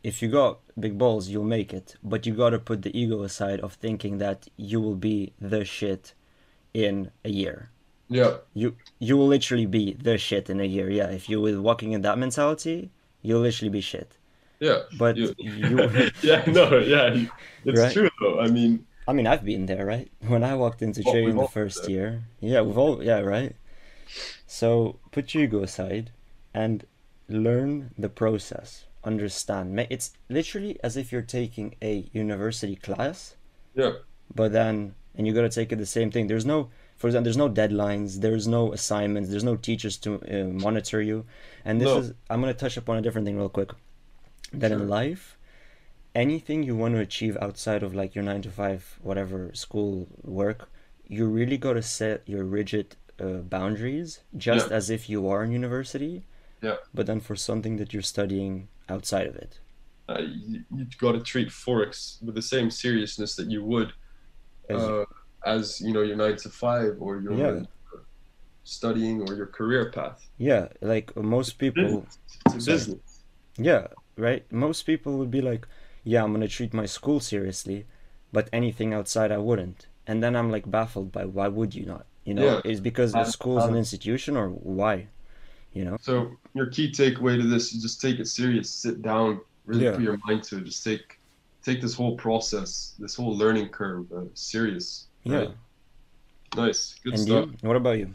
if 0.04 0.22
you 0.22 0.28
got 0.28 0.60
big 0.78 0.96
balls 0.96 1.28
you'll 1.28 1.44
make 1.58 1.74
it 1.74 1.96
but 2.02 2.24
you 2.26 2.32
gotta 2.34 2.58
put 2.60 2.82
the 2.82 2.96
ego 2.98 3.22
aside 3.22 3.60
of 3.60 3.74
thinking 3.74 4.18
that 4.18 4.48
you 4.56 4.80
will 4.80 4.94
be 5.10 5.32
the 5.40 5.64
shit 5.64 6.14
in 6.72 7.10
a 7.24 7.30
year. 7.30 7.68
Yeah. 8.08 8.36
You 8.54 8.76
you 9.00 9.16
will 9.16 9.26
literally 9.26 9.66
be 9.66 9.94
the 9.94 10.16
shit 10.18 10.48
in 10.48 10.60
a 10.60 10.64
year 10.76 10.88
yeah. 10.88 11.08
If 11.10 11.28
you 11.28 11.40
were 11.40 11.60
walking 11.60 11.92
in 11.92 12.02
that 12.02 12.16
mentality 12.18 12.90
you'll 13.22 13.40
literally 13.40 13.70
be 13.70 13.80
shit 13.80 14.16
yeah 14.60 14.80
but 14.98 15.16
You- 15.16 15.34
you 15.38 15.78
yeah 16.22 16.44
no 16.46 16.78
yeah 16.78 17.14
it's 17.64 17.80
Right. 17.80 17.92
true 17.92 18.10
though 18.20 18.40
i 18.40 18.48
mean 18.48 18.86
I 19.08 19.12
mean, 19.12 19.26
I've 19.26 19.44
been 19.44 19.66
there, 19.66 19.84
right? 19.84 20.08
When 20.28 20.44
I 20.44 20.54
walked 20.54 20.80
into 20.80 21.02
Well, 21.02 21.12
trading 21.12 21.36
the 21.36 21.48
first 21.48 21.88
year, 21.88 22.22
yeah, 22.40 22.60
we've 22.62 22.78
all, 22.78 23.02
yeah, 23.02 23.18
right. 23.18 23.56
So 24.46 24.98
put 25.10 25.34
your 25.34 25.44
ego 25.44 25.62
aside 25.62 26.12
and 26.54 26.84
learn 27.28 27.90
the 27.98 28.08
process. 28.08 28.86
Understand. 29.04 29.78
It's 29.90 30.12
literally 30.28 30.78
as 30.84 30.96
if 30.96 31.10
you're 31.10 31.22
taking 31.40 31.74
a 31.82 32.08
university 32.12 32.76
class, 32.76 33.34
yeah 33.74 33.92
but 34.34 34.52
then 34.52 34.94
and 35.16 35.26
you 35.26 35.32
gotta 35.34 35.48
take 35.50 35.72
it 35.72 35.76
the 35.76 35.86
same 35.86 36.10
thing. 36.10 36.26
There's 36.28 36.46
no, 36.46 36.70
for 37.02 37.08
example, 37.08 37.24
there's 37.24 37.36
no 37.46 37.50
deadlines, 37.50 38.20
there's 38.20 38.46
no 38.46 38.72
assignments, 38.72 39.28
there's 39.28 39.42
no 39.52 39.56
teachers 39.56 39.96
to 40.04 40.10
uh, 40.22 40.44
monitor 40.66 41.02
you, 41.02 41.26
and 41.64 41.80
this 41.80 41.88
No. 41.92 41.98
is 41.98 42.12
I'm 42.30 42.40
gonna 42.40 42.54
touch 42.54 42.76
upon 42.76 42.96
a 42.96 43.02
different 43.02 43.26
thing 43.26 43.36
real 43.36 43.48
quick. 43.58 43.70
That 44.52 44.70
in 44.70 44.86
life, 44.88 45.36
anything 46.14 46.62
you 46.62 46.76
want 46.76 46.94
to 46.94 47.00
achieve 47.00 47.36
outside 47.46 47.82
of 47.82 47.92
like 48.00 48.14
your 48.14 48.22
nine 48.30 48.42
to 48.42 48.50
five, 48.50 49.00
whatever 49.08 49.38
school 49.64 50.06
work, 50.22 50.68
you 51.08 51.26
really 51.26 51.58
got 51.66 51.72
to 51.72 51.82
set 51.82 52.22
your 52.34 52.44
rigid 52.44 52.94
uh, 53.18 53.40
boundaries, 53.56 54.20
just 54.48 54.68
Yeah. 54.70 54.76
as 54.78 54.88
if 54.88 55.10
you 55.12 55.20
are 55.32 55.42
in 55.42 55.50
university. 55.50 56.14
Yeah. 56.66 56.76
But 56.94 57.06
then 57.06 57.18
for 57.18 57.34
something 57.34 57.78
that 57.78 57.92
you're 57.92 58.10
studying 58.16 58.68
outside 58.94 59.26
of 59.26 59.34
it. 59.44 59.52
Uh, 60.08 60.22
you, 60.52 60.60
you 60.76 60.84
got 61.04 61.12
to 61.18 61.22
treat 61.32 61.48
forex 61.48 62.22
with 62.24 62.36
the 62.40 62.46
same 62.54 62.70
seriousness 62.70 63.34
that 63.38 63.48
you 63.50 63.64
would 63.72 63.90
uh, 64.70 65.04
as 65.44 65.80
you 65.80 65.92
know 65.92 66.02
your 66.02 66.16
nine 66.16 66.36
to 66.36 66.48
five 66.48 66.96
or 67.00 67.20
your 67.20 67.32
Yeah. 67.34 67.62
studying 68.64 69.28
or 69.28 69.34
your 69.34 69.46
career 69.46 69.90
path. 69.90 70.28
Yeah, 70.38 70.68
like 70.80 71.14
most 71.16 71.58
people. 71.58 72.06
It's 72.46 72.54
a 72.54 72.60
Sorry. 72.60 72.76
business. 72.76 73.20
Yeah, 73.56 73.88
right. 74.16 74.50
Most 74.52 74.82
people 74.86 75.18
would 75.18 75.30
be 75.30 75.40
like, 75.40 75.66
"Yeah, 76.04 76.22
I'm 76.24 76.32
gonna 76.32 76.48
treat 76.48 76.72
my 76.72 76.86
school 76.86 77.20
seriously, 77.20 77.86
but 78.32 78.48
anything 78.52 78.94
outside 78.94 79.30
I 79.32 79.38
wouldn't." 79.38 79.86
And 80.06 80.22
then 80.22 80.34
I'm 80.36 80.50
like 80.50 80.70
baffled 80.70 81.12
by 81.12 81.24
why 81.24 81.48
would 81.48 81.74
you 81.74 81.84
not? 81.86 82.06
You 82.24 82.34
know, 82.34 82.44
Yeah. 82.44 82.60
is 82.72 82.80
because 82.80 83.12
the 83.12 83.24
school's 83.24 83.64
an 83.64 83.76
institution 83.76 84.36
or 84.36 84.48
why? 84.48 85.08
You 85.72 85.84
know? 85.84 85.96
So 86.00 86.36
your 86.54 86.66
key 86.66 86.90
takeaway 86.90 87.40
to 87.40 87.46
this 87.46 87.72
is 87.72 87.82
just 87.82 88.00
take 88.00 88.18
it 88.20 88.26
serious. 88.28 88.70
Sit 88.70 89.02
down, 89.02 89.40
really 89.66 89.84
Yeah. 89.84 89.92
put 89.92 90.02
your 90.02 90.18
mind 90.26 90.44
to 90.44 90.58
it. 90.58 90.64
Just 90.64 90.84
take 90.84 91.18
take 91.64 91.80
this 91.80 91.94
whole 91.94 92.16
process, 92.16 92.94
this 92.98 93.14
whole 93.14 93.36
learning 93.36 93.68
curve, 93.68 94.10
uh, 94.12 94.24
serious. 94.34 95.06
Yeah. 95.24 95.36
right? 95.36 95.50
Nice, 96.56 96.96
good 97.02 97.14
and 97.14 97.22
stuff. 97.22 97.48
you? 97.50 97.68
What 97.68 97.76
about 97.76 97.98
you? 97.98 98.14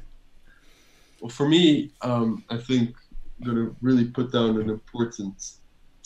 Well, 1.21 1.29
for 1.29 1.47
me, 1.47 1.91
um, 2.01 2.43
I 2.49 2.57
think 2.57 2.95
I'm 3.39 3.47
gonna 3.47 3.75
really 3.81 4.05
put 4.05 4.31
down 4.31 4.61
an 4.61 4.69
important 4.69 5.53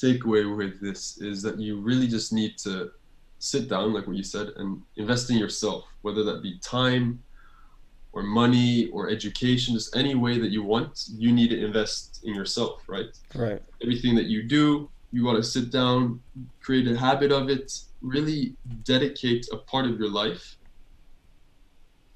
takeaway 0.02 0.56
with 0.56 0.80
this 0.82 1.22
is 1.22 1.42
that 1.44 1.60
you 1.60 1.80
really 1.80 2.08
just 2.08 2.34
need 2.34 2.58
to 2.60 2.92
sit 3.40 3.70
down, 3.70 3.94
like 3.94 4.08
what 4.08 4.16
you 4.16 4.24
said, 4.24 4.50
and 4.58 4.82
invest 4.98 5.30
in 5.30 5.38
yourself, 5.38 5.86
whether 6.02 6.24
that 6.24 6.42
be 6.42 6.60
time 6.60 7.22
or 8.14 8.24
money 8.24 8.88
or 8.90 9.10
education, 9.10 9.74
just 9.74 9.96
any 9.96 10.16
way 10.16 10.38
that 10.38 10.52
you 10.52 10.64
want, 10.64 11.06
you 11.18 11.32
need 11.32 11.50
to 11.50 11.64
invest 11.64 12.22
in 12.24 12.36
yourself, 12.36 12.84
right? 12.88 13.08
Right. 13.34 13.62
Everything 13.82 14.16
that 14.16 14.26
you 14.26 14.44
do, 14.44 14.90
you 15.12 15.24
got 15.24 15.34
to 15.34 15.44
sit 15.44 15.72
down, 15.72 16.22
create 16.62 16.88
a 16.88 16.98
habit 16.98 17.32
of 17.32 17.50
it, 17.50 17.72
really 18.02 18.56
dedicate 18.84 19.48
a 19.52 19.58
part 19.58 19.86
of 19.86 20.00
your 20.00 20.10
life 20.10 20.58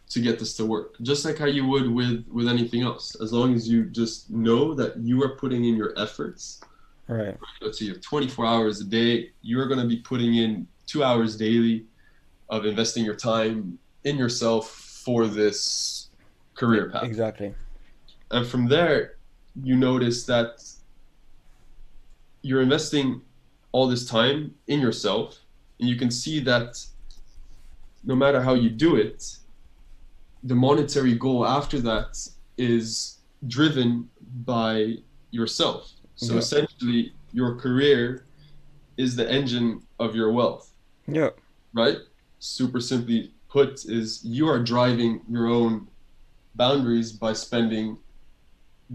to 0.09 0.19
get 0.21 0.37
this 0.39 0.55
to 0.57 0.65
work 0.65 0.95
just 1.01 1.25
like 1.25 1.37
how 1.37 1.45
you 1.45 1.65
would 1.65 1.89
with 1.89 2.25
with 2.31 2.47
anything 2.47 2.81
else 2.83 3.15
as 3.21 3.33
long 3.33 3.53
as 3.55 3.67
you 3.67 3.85
just 3.85 4.29
know 4.29 4.73
that 4.73 4.95
you 4.97 5.21
are 5.23 5.35
putting 5.35 5.65
in 5.65 5.75
your 5.75 5.93
efforts 5.97 6.61
Right. 7.07 7.37
let's 7.61 7.79
you 7.81 7.93
have 7.93 8.01
24 8.01 8.45
hours 8.45 8.81
a 8.81 8.85
day 8.85 9.31
you're 9.41 9.67
going 9.67 9.79
to 9.79 9.87
be 9.87 9.97
putting 9.97 10.35
in 10.35 10.67
two 10.87 11.03
hours 11.03 11.35
daily 11.37 11.85
of 12.49 12.65
investing 12.65 13.03
your 13.05 13.15
time 13.15 13.77
in 14.03 14.17
yourself 14.17 14.69
for 15.05 15.27
this 15.27 16.09
career 16.55 16.89
path 16.91 17.03
Exactly. 17.03 17.53
and 18.31 18.45
from 18.47 18.67
there 18.67 19.17
you 19.63 19.75
notice 19.75 20.23
that 20.25 20.63
you're 22.41 22.61
investing 22.61 23.21
all 23.71 23.87
this 23.87 24.05
time 24.07 24.53
in 24.67 24.79
yourself 24.79 25.39
and 25.79 25.89
you 25.89 25.95
can 25.95 26.09
see 26.11 26.39
that 26.39 26.77
no 28.03 28.15
matter 28.15 28.41
how 28.41 28.53
you 28.53 28.69
do 28.69 28.95
it 28.95 29.37
the 30.45 30.55
monetary 30.55 31.15
goal 31.15 31.45
after 31.45 31.79
that 31.81 32.11
is 32.57 33.17
driven 33.47 34.09
by 34.45 34.95
yourself 35.31 35.91
so 36.15 36.33
Yeah. 36.33 36.39
essentially 36.39 37.13
your 37.33 37.55
career 37.55 38.25
is 38.97 39.15
the 39.15 39.29
engine 39.29 39.81
of 39.99 40.15
your 40.15 40.31
wealth 40.31 40.65
Yeah. 41.07 41.31
right? 41.73 41.97
Super 42.39 42.79
simply 42.79 43.31
put, 43.49 43.85
is 43.85 44.23
you 44.23 44.47
are 44.47 44.61
driving 44.73 45.21
your 45.29 45.47
own 45.47 45.87
boundaries 46.55 47.11
by 47.11 47.33
spending 47.33 47.97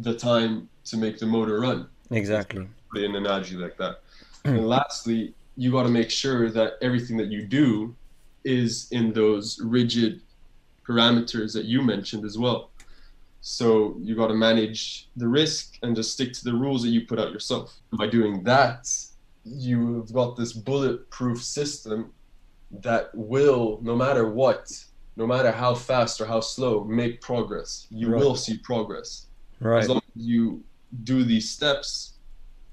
the 0.06 0.14
time 0.14 0.68
to 0.84 0.96
make 0.96 1.18
the 1.18 1.26
motor 1.26 1.60
run. 1.60 1.88
Exactly. 2.10 2.66
Put 2.92 3.02
in 3.02 3.10
an 3.10 3.16
analogy 3.24 3.56
like 3.56 3.76
that. 3.78 3.94
and 4.44 4.66
lastly, 4.68 5.34
you 5.56 5.70
got 5.70 5.82
to 5.82 5.88
make 6.00 6.10
sure 6.10 6.50
that 6.50 6.74
everything 6.80 7.16
that 7.18 7.30
you 7.34 7.42
do 7.46 7.94
is 8.44 8.88
in 8.92 9.12
those 9.12 9.60
rigid 9.76 10.22
parameters 10.90 11.52
that 11.54 11.64
you 11.66 11.82
mentioned 11.82 12.24
as 12.24 12.36
well. 12.38 12.70
So 13.40 13.96
you 14.00 14.14
got 14.16 14.28
to 14.28 14.34
manage 14.34 15.08
the 15.16 15.28
risk 15.28 15.78
and 15.82 15.96
just 15.96 16.12
stick 16.12 16.32
to 16.34 16.44
the 16.44 16.52
rules 16.52 16.82
that 16.82 16.90
you 16.90 17.06
put 17.06 17.18
out 17.18 17.32
yourself. 17.32 17.78
By 17.92 18.06
doing 18.06 18.42
that, 18.44 18.82
you've 19.44 20.12
got 20.12 20.36
this 20.36 20.52
bulletproof 20.52 21.42
system 21.42 22.12
that 22.70 23.10
will, 23.14 23.78
no 23.82 23.96
matter 23.96 24.30
what, 24.30 24.70
no 25.16 25.26
matter 25.26 25.50
how 25.50 25.74
fast 25.74 26.20
or 26.20 26.26
how 26.26 26.40
slow, 26.40 26.84
make 26.84 27.20
progress. 27.20 27.86
You 27.90 28.08
Right. 28.10 28.20
will 28.20 28.36
see 28.36 28.58
progress. 28.58 29.26
Right. 29.60 29.82
As 29.82 29.88
long 29.88 30.02
as 30.16 30.24
you 30.32 30.62
do 31.04 31.24
these 31.24 31.50
steps, 31.50 32.14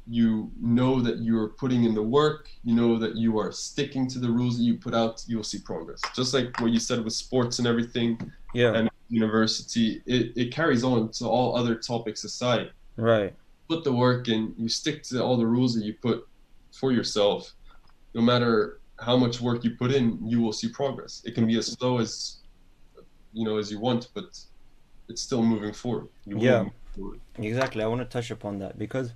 you 0.10 0.52
know 0.62 1.02
that 1.02 1.20
you're 1.20 1.50
putting 1.50 1.84
in 1.84 1.94
the 1.94 2.02
work, 2.02 2.50
you 2.64 2.74
know 2.76 2.98
that 2.98 3.16
you 3.16 3.38
are 3.40 3.52
sticking 3.52 4.08
to 4.10 4.20
the 4.20 4.30
rules 4.30 4.58
that 4.58 4.64
you 4.64 4.76
put 4.78 4.94
out, 4.94 5.24
you'll 5.28 5.44
see 5.44 5.60
progress. 5.60 6.02
Just 6.16 6.34
like 6.34 6.60
what 6.62 6.72
you 6.72 6.80
said 6.80 7.04
with 7.04 7.14
sports 7.14 7.60
and 7.60 7.68
everything, 7.68 8.18
Yeah. 8.54 8.74
and 8.74 8.90
university, 9.10 10.02
it, 10.06 10.32
it 10.36 10.54
carries 10.54 10.84
on 10.84 11.12
to 11.14 11.26
all 11.28 11.56
other 11.56 11.76
topics 11.76 12.24
aside. 12.24 12.72
Right. 12.96 13.36
Put 13.70 13.84
the 13.84 13.92
work 13.94 14.28
in, 14.30 14.54
you 14.58 14.70
stick 14.70 15.04
to 15.04 15.22
all 15.24 15.38
the 15.38 15.46
rules 15.46 15.76
that 15.76 15.84
you 15.86 15.94
put 15.94 16.26
for 16.72 16.92
yourself. 16.92 17.54
No 18.14 18.22
matter 18.22 18.80
how 19.00 19.18
much 19.18 19.42
work 19.42 19.64
you 19.64 19.72
put 19.72 19.92
in, 19.94 20.26
you 20.26 20.42
will 20.42 20.54
see 20.54 20.70
progress. 20.70 21.22
It 21.26 21.36
can 21.36 21.46
be 21.46 21.58
as 21.58 21.68
slow 21.68 22.00
as 22.00 22.38
you 23.34 23.44
know 23.46 23.58
as 23.58 23.70
you 23.72 23.80
want, 23.80 24.08
but 24.16 24.26
it's 25.10 25.22
still 25.22 25.44
moving 25.44 25.74
forward. 25.74 26.08
You 26.26 26.40
Yeah. 26.40 26.64
move 26.64 26.72
forward. 26.96 27.20
Exactly. 27.36 27.84
I 27.84 27.88
want 27.88 28.02
to 28.02 28.06
touch 28.06 28.32
upon 28.32 28.60
that 28.60 28.78
because, 28.80 29.14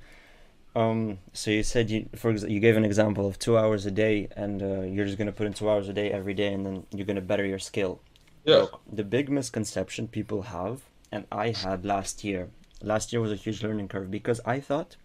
um, 0.75 1.19
so 1.33 1.51
you 1.51 1.63
said 1.63 1.89
you, 1.89 2.07
for 2.15 2.29
example, 2.31 2.53
you 2.53 2.59
gave 2.59 2.77
an 2.77 2.85
example 2.85 3.27
of 3.27 3.37
two 3.39 3.57
hours 3.57 3.85
a 3.85 3.91
day, 3.91 4.27
and 4.35 4.61
uh, 4.63 4.81
you're 4.81 5.05
just 5.05 5.17
gonna 5.17 5.31
put 5.31 5.47
in 5.47 5.53
two 5.53 5.69
hours 5.69 5.89
a 5.89 5.93
day 5.93 6.11
every 6.11 6.33
day, 6.33 6.53
and 6.53 6.65
then 6.65 6.85
you're 6.91 7.05
gonna 7.05 7.21
better 7.21 7.45
your 7.45 7.59
skill. 7.59 7.99
Yeah. 8.45 8.55
Look, 8.57 8.81
the 8.91 9.03
big 9.03 9.29
misconception 9.29 10.07
people 10.07 10.43
have, 10.43 10.81
and 11.11 11.25
I 11.31 11.49
had 11.51 11.85
last 11.85 12.23
year. 12.23 12.49
Last 12.81 13.11
year 13.13 13.21
was 13.21 13.31
a 13.31 13.35
huge 13.35 13.61
learning 13.63 13.89
curve 13.89 14.09
because 14.09 14.39
I 14.45 14.59
thought 14.59 14.95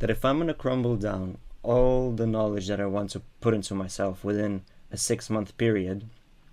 that 0.00 0.10
if 0.10 0.24
I'm 0.24 0.38
gonna 0.38 0.52
crumble 0.54 0.96
down 0.96 1.38
all 1.62 2.10
the 2.12 2.26
knowledge 2.26 2.66
that 2.68 2.80
I 2.80 2.86
want 2.86 3.10
to 3.10 3.22
put 3.40 3.54
into 3.54 3.74
myself 3.74 4.22
within 4.24 4.62
a 4.90 4.96
six 4.96 5.30
month 5.30 5.56
period, 5.56 6.04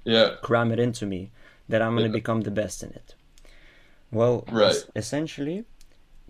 Yeah. 0.05 0.35
cram 0.41 0.71
it 0.71 0.79
into 0.79 1.05
me, 1.05 1.31
that 1.67 1.81
I'm 1.81 1.95
gonna 1.95 2.07
Yeah. 2.07 2.13
become 2.13 2.41
the 2.41 2.51
best 2.51 2.81
in 2.83 2.91
it. 2.91 3.15
Well, 4.11 4.45
Right. 4.51 4.69
es- 4.71 4.85
essentially, 4.95 5.65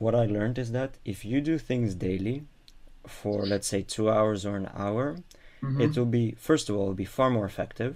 what 0.03 0.13
I 0.23 0.25
learned 0.37 0.57
is 0.63 0.69
that 0.77 0.91
if 1.13 1.19
you 1.29 1.37
do 1.51 1.55
things 1.69 1.89
daily, 2.07 2.37
for 3.19 3.37
let's 3.53 3.67
say 3.73 3.81
two 3.95 4.07
hours 4.17 4.39
or 4.49 4.55
an 4.63 4.69
hour, 4.85 5.05
Mhm. 5.61 5.79
it 5.85 5.91
will 5.97 6.11
be 6.19 6.25
first 6.49 6.65
of 6.69 6.73
all 6.75 6.83
it'll 6.87 7.03
be 7.05 7.13
far 7.19 7.29
more 7.37 7.47
effective. 7.53 7.93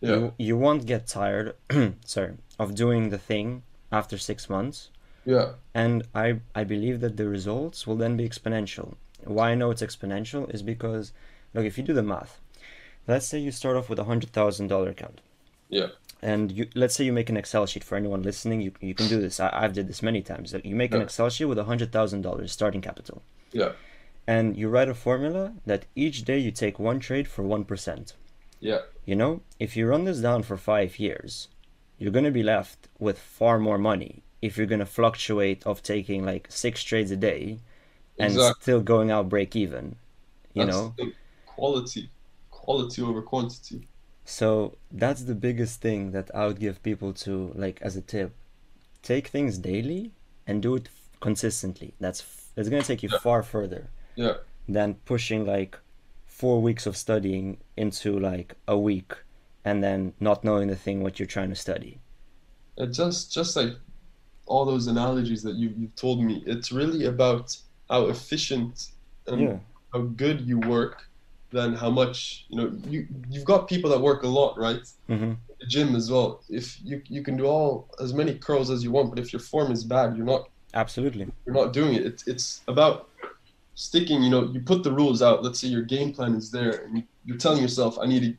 yeah. 0.00 0.10
You 0.16 0.20
you 0.48 0.54
won't 0.64 0.84
get 0.92 1.02
tired, 1.20 1.46
sorry, 2.14 2.34
of 2.62 2.68
doing 2.84 3.02
the 3.14 3.22
thing 3.30 3.46
after 4.00 4.16
six 4.30 4.38
months, 4.54 4.78
Yeah. 5.34 5.48
and 5.82 5.96
I 6.24 6.26
I 6.60 6.62
believe 6.74 6.96
that 7.04 7.16
the 7.20 7.28
results 7.36 7.78
will 7.86 7.98
then 8.02 8.14
be 8.20 8.26
exponential. 8.30 8.88
Why 9.36 9.46
I 9.52 9.56
know 9.60 9.70
it's 9.72 9.86
exponential 9.88 10.42
is 10.56 10.62
because 10.74 11.04
look, 11.54 11.64
if 11.70 11.74
you 11.78 11.84
do 11.90 11.94
the 12.00 12.08
math, 12.14 12.32
let's 13.10 13.26
say 13.30 13.38
you 13.46 13.52
start 13.60 13.76
off 13.78 13.88
with 13.90 13.98
a 14.04 14.08
hundred 14.10 14.30
thousand 14.38 14.66
dollar 14.72 14.90
account. 14.96 15.18
Yeah. 15.68 15.88
And 16.22 16.50
you 16.50 16.68
let's 16.74 16.94
say 16.94 17.04
you 17.04 17.12
make 17.12 17.28
an 17.28 17.36
Excel 17.36 17.66
sheet 17.66 17.84
for 17.84 17.96
anyone 17.96 18.22
listening. 18.22 18.60
You 18.60 18.72
you 18.80 18.94
can 18.94 19.08
do 19.08 19.20
this. 19.20 19.38
I, 19.38 19.50
I've 19.52 19.74
did 19.74 19.86
this 19.88 20.02
many 20.02 20.22
times. 20.22 20.54
You 20.64 20.74
make 20.74 20.92
an 20.94 21.02
Excel 21.02 21.28
sheet 21.28 21.44
with 21.44 21.58
a 21.58 21.64
hundred 21.64 21.92
thousand 21.92 22.22
dollars 22.22 22.52
starting 22.52 22.80
capital, 22.80 23.22
Yeah. 23.52 23.72
and 24.26 24.56
you 24.56 24.68
write 24.68 24.88
a 24.88 24.94
formula 24.94 25.52
that 25.66 25.84
each 25.94 26.24
day 26.24 26.38
you 26.38 26.50
take 26.50 26.78
one 26.78 27.00
trade 27.00 27.28
for 27.28 27.42
one 27.42 27.64
percent. 27.64 28.14
Yeah. 28.60 28.80
You 29.04 29.14
know, 29.14 29.42
if 29.60 29.76
you 29.76 29.86
run 29.86 30.04
this 30.04 30.20
down 30.20 30.42
for 30.42 30.56
five 30.56 30.98
years, 30.98 31.48
you're 31.98 32.10
gonna 32.12 32.30
be 32.30 32.42
left 32.42 32.88
with 32.98 33.18
far 33.18 33.58
more 33.58 33.78
money 33.78 34.22
if 34.40 34.56
you're 34.56 34.66
gonna 34.66 34.86
fluctuate 34.86 35.66
of 35.66 35.82
taking 35.82 36.24
like 36.24 36.46
six 36.48 36.82
trades 36.82 37.10
a 37.10 37.16
day 37.16 37.58
and 38.18 38.32
Exactly. 38.32 38.62
still 38.62 38.80
going 38.80 39.10
out 39.10 39.28
break 39.28 39.54
even. 39.54 39.96
You 40.54 40.64
That's 40.64 40.76
know, 40.76 40.94
quality, 41.44 42.08
quality 42.50 43.02
over 43.02 43.20
quantity. 43.20 43.86
So 44.26 44.76
that's 44.90 45.22
the 45.22 45.34
biggest 45.34 45.80
thing 45.80 46.10
that 46.12 46.30
I 46.34 46.46
would 46.46 46.60
give 46.60 46.82
people 46.82 47.12
to 47.24 47.52
like 47.54 47.80
as 47.82 47.96
a 47.96 48.02
tip. 48.02 48.34
Take 49.02 49.28
things 49.28 49.56
daily 49.58 50.12
and 50.46 50.60
do 50.62 50.74
it 50.74 50.88
consistently. 51.20 51.94
That's 52.00 52.20
f- 52.20 52.48
it's 52.56 52.68
gonna 52.68 52.82
take 52.82 53.02
you 53.02 53.08
Yeah. 53.12 53.18
far 53.18 53.42
further 53.42 53.88
Yeah. 54.16 54.38
than 54.68 54.94
pushing 55.04 55.46
like 55.46 55.78
four 56.26 56.60
weeks 56.60 56.86
of 56.86 56.96
studying 56.96 57.58
into 57.76 58.18
like 58.18 58.56
a 58.68 58.76
week 58.78 59.12
and 59.64 59.82
then 59.82 60.12
not 60.20 60.44
knowing 60.44 60.68
the 60.68 60.76
thing 60.76 61.02
what 61.02 61.18
you're 61.18 61.26
trying 61.26 61.50
to 61.50 61.56
study. 61.56 62.00
it 62.78 62.88
just 62.92 63.32
just 63.32 63.56
like 63.56 63.74
all 64.46 64.66
those 64.66 64.86
analogies 64.86 65.42
that 65.42 65.54
you 65.56 65.68
you've 65.78 65.94
told 65.96 66.22
me, 66.22 66.42
it's 66.46 66.70
really 66.72 67.06
about 67.06 67.56
how 67.88 68.06
efficient 68.06 68.90
and 69.28 69.40
Yeah. 69.40 69.58
how 69.94 70.00
good 70.02 70.42
you 70.42 70.58
work 70.60 71.05
than 71.52 71.74
how 71.74 71.90
much 71.90 72.44
you 72.48 72.56
know 72.56 72.72
you 72.88 73.06
you've 73.30 73.44
got 73.44 73.68
people 73.68 73.88
that 73.90 74.00
work 74.00 74.22
a 74.22 74.28
lot 74.28 74.58
right 74.58 74.80
hmm 75.08 75.34
the 75.60 75.66
gym 75.68 75.96
as 75.96 76.10
well 76.10 76.42
if 76.50 76.78
you 76.84 77.00
you 77.08 77.22
can 77.22 77.34
do 77.36 77.46
all 77.46 77.88
as 78.00 78.12
many 78.12 78.34
curls 78.34 78.68
as 78.70 78.84
you 78.84 78.90
want 78.90 79.08
but 79.08 79.18
if 79.18 79.32
your 79.32 79.40
form 79.40 79.72
is 79.72 79.84
bad 79.84 80.14
you're 80.16 80.26
not 80.26 80.42
Absolutely. 80.74 81.26
you're 81.46 81.54
not 81.54 81.72
doing 81.72 81.94
it 81.94 82.04
it's, 82.04 82.26
it's 82.28 82.60
about 82.68 83.08
sticking 83.74 84.22
you 84.22 84.28
know 84.28 84.44
you 84.52 84.60
put 84.60 84.82
the 84.82 84.92
rules 84.92 85.22
out 85.22 85.42
let's 85.42 85.58
say 85.60 85.68
your 85.68 85.82
game 85.82 86.12
plan 86.12 86.34
is 86.34 86.50
there 86.50 86.84
and 86.84 86.98
you, 86.98 87.04
you're 87.24 87.38
telling 87.38 87.62
yourself 87.62 87.96
i 88.02 88.06
need 88.06 88.22
to 88.22 88.34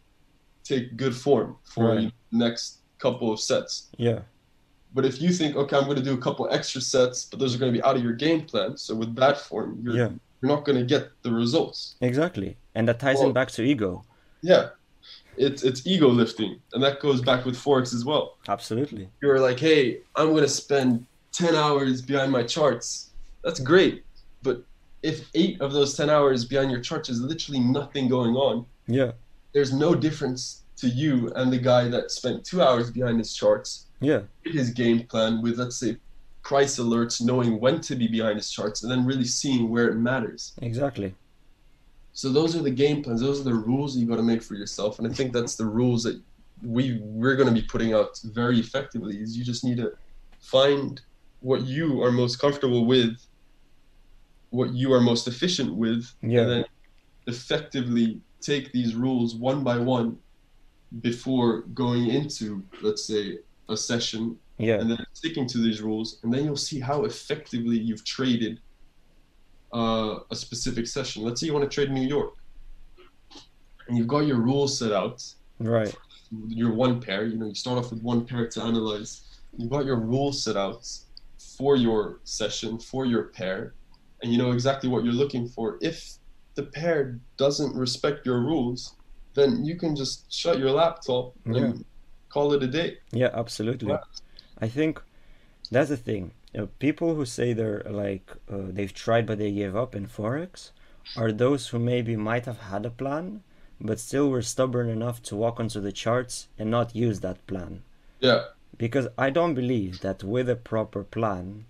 take 0.64 0.96
good 0.98 1.16
form 1.16 1.58
for 1.64 1.86
Right. 1.96 2.04
know, 2.04 2.12
next 2.32 2.82
couple 3.00 3.32
of 3.32 3.40
sets 3.40 3.90
Yeah. 3.98 4.22
but 4.94 5.06
if 5.06 5.20
you 5.22 5.32
think 5.32 5.56
okay 5.56 5.76
i'm 5.78 5.86
going 5.86 5.98
to 5.98 6.04
do 6.04 6.14
a 6.14 6.18
couple 6.22 6.48
extra 6.52 6.82
sets 6.82 7.26
but 7.26 7.40
those 7.40 7.56
are 7.56 7.58
going 7.58 7.72
to 7.74 7.78
be 7.80 7.84
out 7.84 7.96
of 7.96 8.04
your 8.04 8.14
game 8.14 8.42
plan 8.46 8.78
so 8.78 8.94
with 8.94 9.16
that 9.16 9.38
form 9.40 9.80
you're, 9.84 9.96
Yeah. 9.96 10.10
You're 10.42 10.52
not 10.52 10.66
going 10.66 10.78
to 10.78 10.86
get 10.86 11.10
the 11.24 11.32
results 11.32 11.96
Exactly. 12.02 12.58
And 12.76 12.88
that 12.88 13.00
ties 13.00 13.20
in 13.20 13.26
Well- 13.26 13.34
back 13.34 13.50
to 13.52 13.64
ego. 13.64 14.04
Yeah, 14.42 14.70
it's 15.36 15.64
it's 15.64 15.86
ego 15.88 16.08
lifting, 16.10 16.60
and 16.74 16.84
that 16.84 17.00
goes 17.00 17.22
back 17.22 17.44
with 17.46 17.56
forex 17.58 17.94
as 17.94 18.06
well. 18.06 18.38
Absolutely. 18.48 19.10
You're 19.22 19.40
like, 19.40 19.60
hey, 19.60 20.02
I'm 20.16 20.34
gonna 20.36 20.48
spend 20.48 21.06
ten 21.32 21.56
hours 21.56 22.02
behind 22.04 22.32
my 22.32 22.44
charts. 22.44 23.10
That's 23.44 23.60
great, 23.60 24.04
but 24.44 24.64
if 25.02 25.28
eight 25.34 25.60
of 25.60 25.74
those 25.74 25.96
ten 25.98 26.10
hours 26.10 26.46
behind 26.46 26.70
your 26.72 26.82
charts 26.82 27.10
is 27.10 27.20
literally 27.22 27.60
nothing 27.60 28.08
going 28.10 28.36
on, 28.36 28.66
Yeah. 28.88 29.12
there's 29.54 29.74
no 29.74 29.96
difference 29.96 30.62
to 30.78 30.88
you 30.88 31.32
and 31.36 31.52
the 31.52 31.58
guy 31.58 31.88
that 31.90 32.12
spent 32.12 32.46
two 32.46 32.62
hours 32.62 32.92
behind 32.92 33.18
his 33.18 33.34
charts, 33.34 33.86
Yeah. 34.02 34.22
his 34.44 34.70
game 34.70 35.00
plan 35.08 35.42
with 35.42 35.58
let's 35.58 35.78
say 35.78 35.98
price 36.48 36.80
alerts, 36.80 37.22
knowing 37.22 37.60
when 37.60 37.82
to 37.82 37.94
be 37.94 38.08
behind 38.08 38.38
his 38.38 38.50
charts, 38.50 38.82
and 38.82 38.90
then 38.90 39.06
really 39.06 39.26
seeing 39.26 39.70
where 39.70 39.90
it 39.90 39.96
matters. 39.96 40.54
Exactly. 40.62 41.14
So 42.14 42.30
those 42.30 42.56
are 42.56 42.62
the 42.62 42.72
game 42.72 43.04
plans. 43.04 43.20
Those 43.20 43.42
are 43.42 43.44
the 43.44 43.54
rules 43.54 43.98
you 43.98 44.08
got 44.08 44.16
to 44.16 44.24
make 44.24 44.42
for 44.42 44.56
yourself, 44.56 44.98
and 44.98 45.06
I 45.06 45.12
think 45.14 45.34
that's 45.34 45.56
the 45.56 45.66
rules 45.66 46.04
that 46.04 46.18
we 46.64 47.00
we're 47.04 47.36
going 47.36 47.54
to 47.54 47.62
be 47.62 47.68
putting 47.68 47.94
out 47.94 48.18
very 48.24 48.58
effectively. 48.60 49.18
Is 49.18 49.38
you 49.38 49.44
just 49.44 49.66
need 49.66 49.76
to 49.78 49.92
find 50.40 51.02
what 51.42 51.62
you 51.66 52.02
are 52.02 52.12
most 52.14 52.40
comfortable 52.40 52.86
with, 52.86 53.14
what 54.52 54.70
you 54.74 54.94
are 54.94 55.02
most 55.02 55.28
efficient 55.28 55.76
with, 55.76 56.06
Yeah. 56.22 56.42
and 56.42 56.50
then 56.52 56.66
effectively 57.28 58.22
take 58.42 58.72
these 58.72 58.96
rules 58.96 59.36
one 59.36 59.66
by 59.66 59.78
one 59.78 60.18
before 61.02 61.64
going 61.84 62.08
into, 62.08 62.64
let's 62.82 63.04
say, 63.06 63.40
a 63.68 63.76
session, 63.76 64.38
Yeah. 64.58 64.80
and 64.80 64.90
then 64.90 65.06
sticking 65.14 65.48
to 65.48 65.60
these 65.60 65.82
rules, 65.82 66.20
and 66.24 66.34
then 66.34 66.44
you'll 66.46 66.56
see 66.56 66.80
how 66.80 67.06
effectively 67.06 67.78
you've 67.78 68.04
traded 68.04 68.60
uh, 69.74 70.20
a 70.32 70.36
specific 70.36 70.88
session. 70.88 71.24
Let's 71.24 71.42
say 71.42 71.48
you 71.48 71.54
want 71.54 71.70
to 71.70 71.74
trade 71.74 71.92
New 71.92 72.08
York, 72.08 72.34
and 73.88 73.98
you've 73.98 74.08
got 74.08 74.22
your 74.22 74.38
rules 74.38 74.80
set 74.80 74.92
out. 74.92 75.24
Right. 75.60 75.96
Your 76.48 76.74
one 76.74 77.00
pair, 77.00 77.26
you 77.26 77.38
know, 77.38 77.48
you 77.48 77.56
start 77.56 77.78
off 77.78 77.92
with 77.92 78.02
one 78.02 78.26
pair 78.26 78.48
to 78.48 78.62
analyze. 78.62 79.22
You've 79.58 79.70
got 79.70 79.86
your 79.86 79.98
rules 79.98 80.44
set 80.44 80.58
out 80.58 80.88
for 81.58 81.76
your 81.76 82.20
session, 82.24 82.80
for 82.80 83.06
your 83.06 83.26
pair, 83.26 83.74
and 84.22 84.32
you 84.32 84.38
know 84.38 84.52
exactly 84.52 84.90
what 84.90 85.04
you're 85.04 85.14
looking 85.14 85.48
for. 85.48 85.78
If 85.82 86.18
the 86.56 86.64
pair 86.64 87.20
doesn't 87.38 87.76
respect 87.76 88.26
your 88.26 88.42
rules, 88.42 88.96
then 89.36 89.64
you 89.64 89.78
can 89.78 89.96
just 89.96 90.32
shut 90.34 90.58
your 90.58 90.72
laptop 90.72 91.34
and 91.46 91.86
call 92.30 92.54
it 92.54 92.64
a 92.64 92.68
day. 92.68 92.98
Yeah, 93.12 93.30
absolutely. 93.34 93.90
Yeah. 93.90 94.00
I 94.62 94.68
think 94.68 95.02
that's 95.72 95.90
the 95.90 95.98
thing. 95.98 96.32
You 96.54 96.62
know, 96.62 96.70
people 96.80 97.16
who 97.16 97.26
say 97.26 97.54
they're 97.54 97.84
like 97.90 98.32
uh, 98.52 98.68
they've 98.70 98.94
tried 98.94 99.26
but 99.26 99.38
they 99.38 99.52
gave 99.52 99.76
up 99.76 99.96
in 99.96 100.08
forex 100.08 100.72
are 101.16 101.32
those 101.32 101.70
who 101.70 101.80
maybe 101.80 102.16
might 102.16 102.46
have 102.46 102.60
had 102.60 102.86
a 102.86 102.90
plan 102.90 103.44
but 103.80 104.00
still 104.00 104.30
were 104.30 104.42
stubborn 104.42 104.90
enough 104.90 105.22
to 105.24 105.36
walk 105.36 105.60
onto 105.60 105.80
the 105.80 105.92
charts 105.92 106.48
and 106.58 106.72
not 106.72 106.96
use 106.96 107.20
that 107.20 107.46
plan. 107.48 107.84
Yeah, 108.20 108.46
Because 108.78 109.08
I 109.18 109.30
don't 109.30 109.54
believe 109.54 110.00
that 110.02 110.24
with 110.24 110.50
a 110.50 110.56
proper 110.56 111.04
plan, 111.04 111.66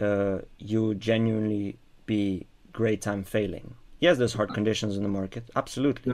uh, 0.00 0.40
you 0.58 0.94
genuinely 0.94 1.78
be 2.04 2.46
great 2.72 3.00
time 3.00 3.24
failing. 3.24 3.74
Yes, 4.00 4.18
there's 4.18 4.34
hard 4.34 4.52
conditions 4.52 4.96
in 4.96 5.02
the 5.02 5.08
market, 5.08 5.48
absolutely. 5.56 6.12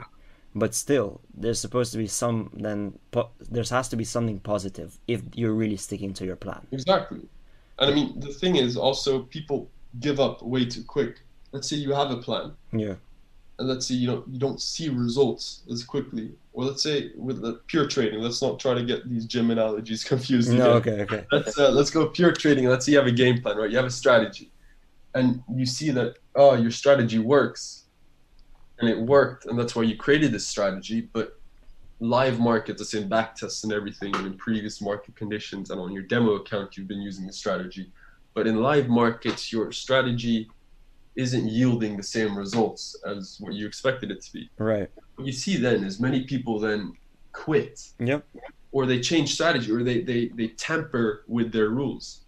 But 0.55 0.75
still, 0.75 1.21
there's 1.33 1.59
supposed 1.59 1.91
to 1.93 1.97
be 1.97 2.07
some 2.07 2.51
then 2.53 2.99
po- 3.11 3.31
there 3.49 3.63
has 3.63 3.89
to 3.89 3.95
be 3.95 4.03
something 4.03 4.39
positive 4.39 4.99
if 5.07 5.21
you're 5.33 5.53
really 5.53 5.77
sticking 5.77 6.13
to 6.13 6.25
your 6.25 6.35
plan. 6.35 6.67
Exactly. 6.71 7.21
And 7.79 7.91
I 7.91 7.93
mean, 7.95 8.19
the 8.19 8.31
thing 8.31 8.55
is 8.57 8.77
also 8.77 9.23
people 9.23 9.67
give 9.99 10.19
up 10.19 10.43
way 10.43 10.65
too 10.65 10.83
quick. 10.83 11.21
Let's 11.51 11.67
say 11.69 11.77
you 11.77 11.91
have 11.93 12.11
a 12.11 12.17
plan, 12.17 12.53
Yeah, 12.71 12.95
and 13.59 13.67
let's 13.67 13.87
say 13.87 13.95
you 13.95 14.07
don't 14.07 14.27
you 14.27 14.39
don't 14.39 14.61
see 14.61 14.89
results 14.89 15.61
as 15.71 15.83
quickly. 15.83 16.31
Or 16.53 16.65
let's 16.65 16.83
say 16.83 17.11
with 17.15 17.41
the 17.41 17.53
pure 17.65 17.87
trading, 17.87 18.19
let's 18.21 18.41
not 18.41 18.59
try 18.59 18.75
to 18.75 18.83
get 18.83 19.09
these 19.09 19.25
gym 19.25 19.49
analogies 19.49 20.03
confused. 20.11 20.51
no, 20.51 20.77
again. 20.77 21.01
okay, 21.01 21.15
okay, 21.15 21.25
Let's 21.31 21.57
uh, 21.57 21.71
let's 21.71 21.89
go 21.89 22.07
pure 22.07 22.31
trading. 22.31 22.65
Let's 22.67 22.85
say 22.85 22.91
you 22.91 22.99
have 22.99 23.07
a 23.07 23.11
game 23.11 23.41
plan, 23.41 23.57
right? 23.57 23.69
You 23.71 23.77
have 23.77 23.85
a 23.87 23.91
strategy, 23.91 24.51
and 25.15 25.41
you 25.55 25.65
see 25.65 25.89
that 25.91 26.17
oh 26.35 26.53
your 26.55 26.71
strategy 26.71 27.17
works, 27.19 27.82
and 28.83 28.91
it 28.91 28.99
worked, 28.99 29.45
and 29.45 29.57
that's 29.57 29.75
why 29.75 29.83
you 29.83 29.95
created 29.95 30.31
this 30.31 30.45
strategy. 30.47 31.01
But 31.13 31.39
live 31.99 32.39
markets, 32.39 32.91
say 32.91 33.01
in 33.01 33.07
back 33.07 33.35
tests 33.35 33.63
and 33.63 33.71
everything, 33.71 34.13
and 34.15 34.27
in 34.27 34.37
previous 34.37 34.81
market 34.81 35.15
conditions, 35.15 35.69
and 35.69 35.79
on 35.79 35.93
your 35.93 36.03
demo 36.03 36.33
account, 36.33 36.75
you've 36.75 36.87
been 36.87 37.01
using 37.01 37.25
the 37.25 37.33
strategy. 37.33 37.91
But 38.33 38.45
in 38.45 38.61
live 38.61 38.89
markets, 38.89 39.53
your 39.53 39.71
strategy 39.71 40.49
isn't 41.15 41.47
yielding 41.47 41.95
the 41.95 42.03
same 42.03 42.37
results 42.37 42.95
as 43.05 43.37
what 43.39 43.53
you 43.53 43.67
expected 43.67 44.11
it 44.11 44.21
to 44.23 44.33
be. 44.33 44.49
right, 44.57 44.89
What 45.15 45.27
you 45.27 45.31
see 45.31 45.57
then 45.57 45.83
is 45.83 45.99
many 45.99 46.23
people 46.23 46.59
then 46.59 46.93
quit 47.31 47.91
yep, 47.99 48.25
or 48.71 48.87
they 48.87 48.99
change 48.99 49.33
strategy 49.33 49.71
or 49.71 49.83
they, 49.83 50.01
they, 50.01 50.29
they 50.29 50.47
tamper 50.47 51.23
with 51.27 51.51
their 51.51 51.69
rules. 51.69 52.21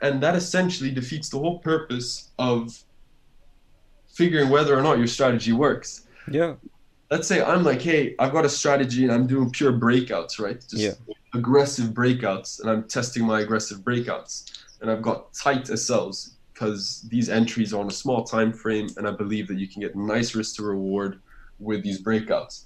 And 0.00 0.22
that 0.22 0.34
essentially 0.34 0.90
defeats 0.90 1.28
the 1.28 1.38
whole 1.38 1.58
purpose 1.58 2.30
of 2.38 2.82
figuring 4.12 4.48
whether 4.50 4.78
or 4.78 4.82
not 4.82 4.98
your 4.98 5.06
strategy 5.06 5.52
works. 5.52 6.06
yeah, 6.30 6.54
Let's 7.10 7.28
say 7.28 7.42
I'm 7.42 7.62
like, 7.62 7.82
hey, 7.82 8.14
I've 8.18 8.32
got 8.32 8.44
a 8.46 8.48
strategy 8.48 9.04
and 9.04 9.12
I'm 9.12 9.26
doing 9.26 9.50
pure 9.50 9.72
breakouts, 9.72 10.38
right? 10.40 10.58
Just 10.70 10.82
Yeah. 10.82 10.94
aggressive 11.34 11.88
breakouts, 11.90 12.60
and 12.60 12.70
I'm 12.70 12.88
testing 12.88 13.24
my 13.26 13.40
aggressive 13.40 13.80
breakouts. 13.80 14.44
And 14.80 14.90
I've 14.90 15.02
got 15.02 15.32
tight 15.34 15.64
SLs 15.70 16.36
because 16.52 17.06
these 17.10 17.28
entries 17.28 17.72
are 17.72 17.80
on 17.80 17.88
a 17.88 17.92
small 17.92 18.24
time 18.24 18.52
frame, 18.52 18.88
and 18.96 19.06
I 19.06 19.10
believe 19.12 19.46
that 19.48 19.58
you 19.58 19.68
can 19.68 19.80
get 19.82 19.94
nice 19.96 20.34
risk 20.34 20.56
to 20.56 20.62
reward 20.62 21.20
with 21.58 21.82
these 21.82 22.02
breakouts. 22.02 22.64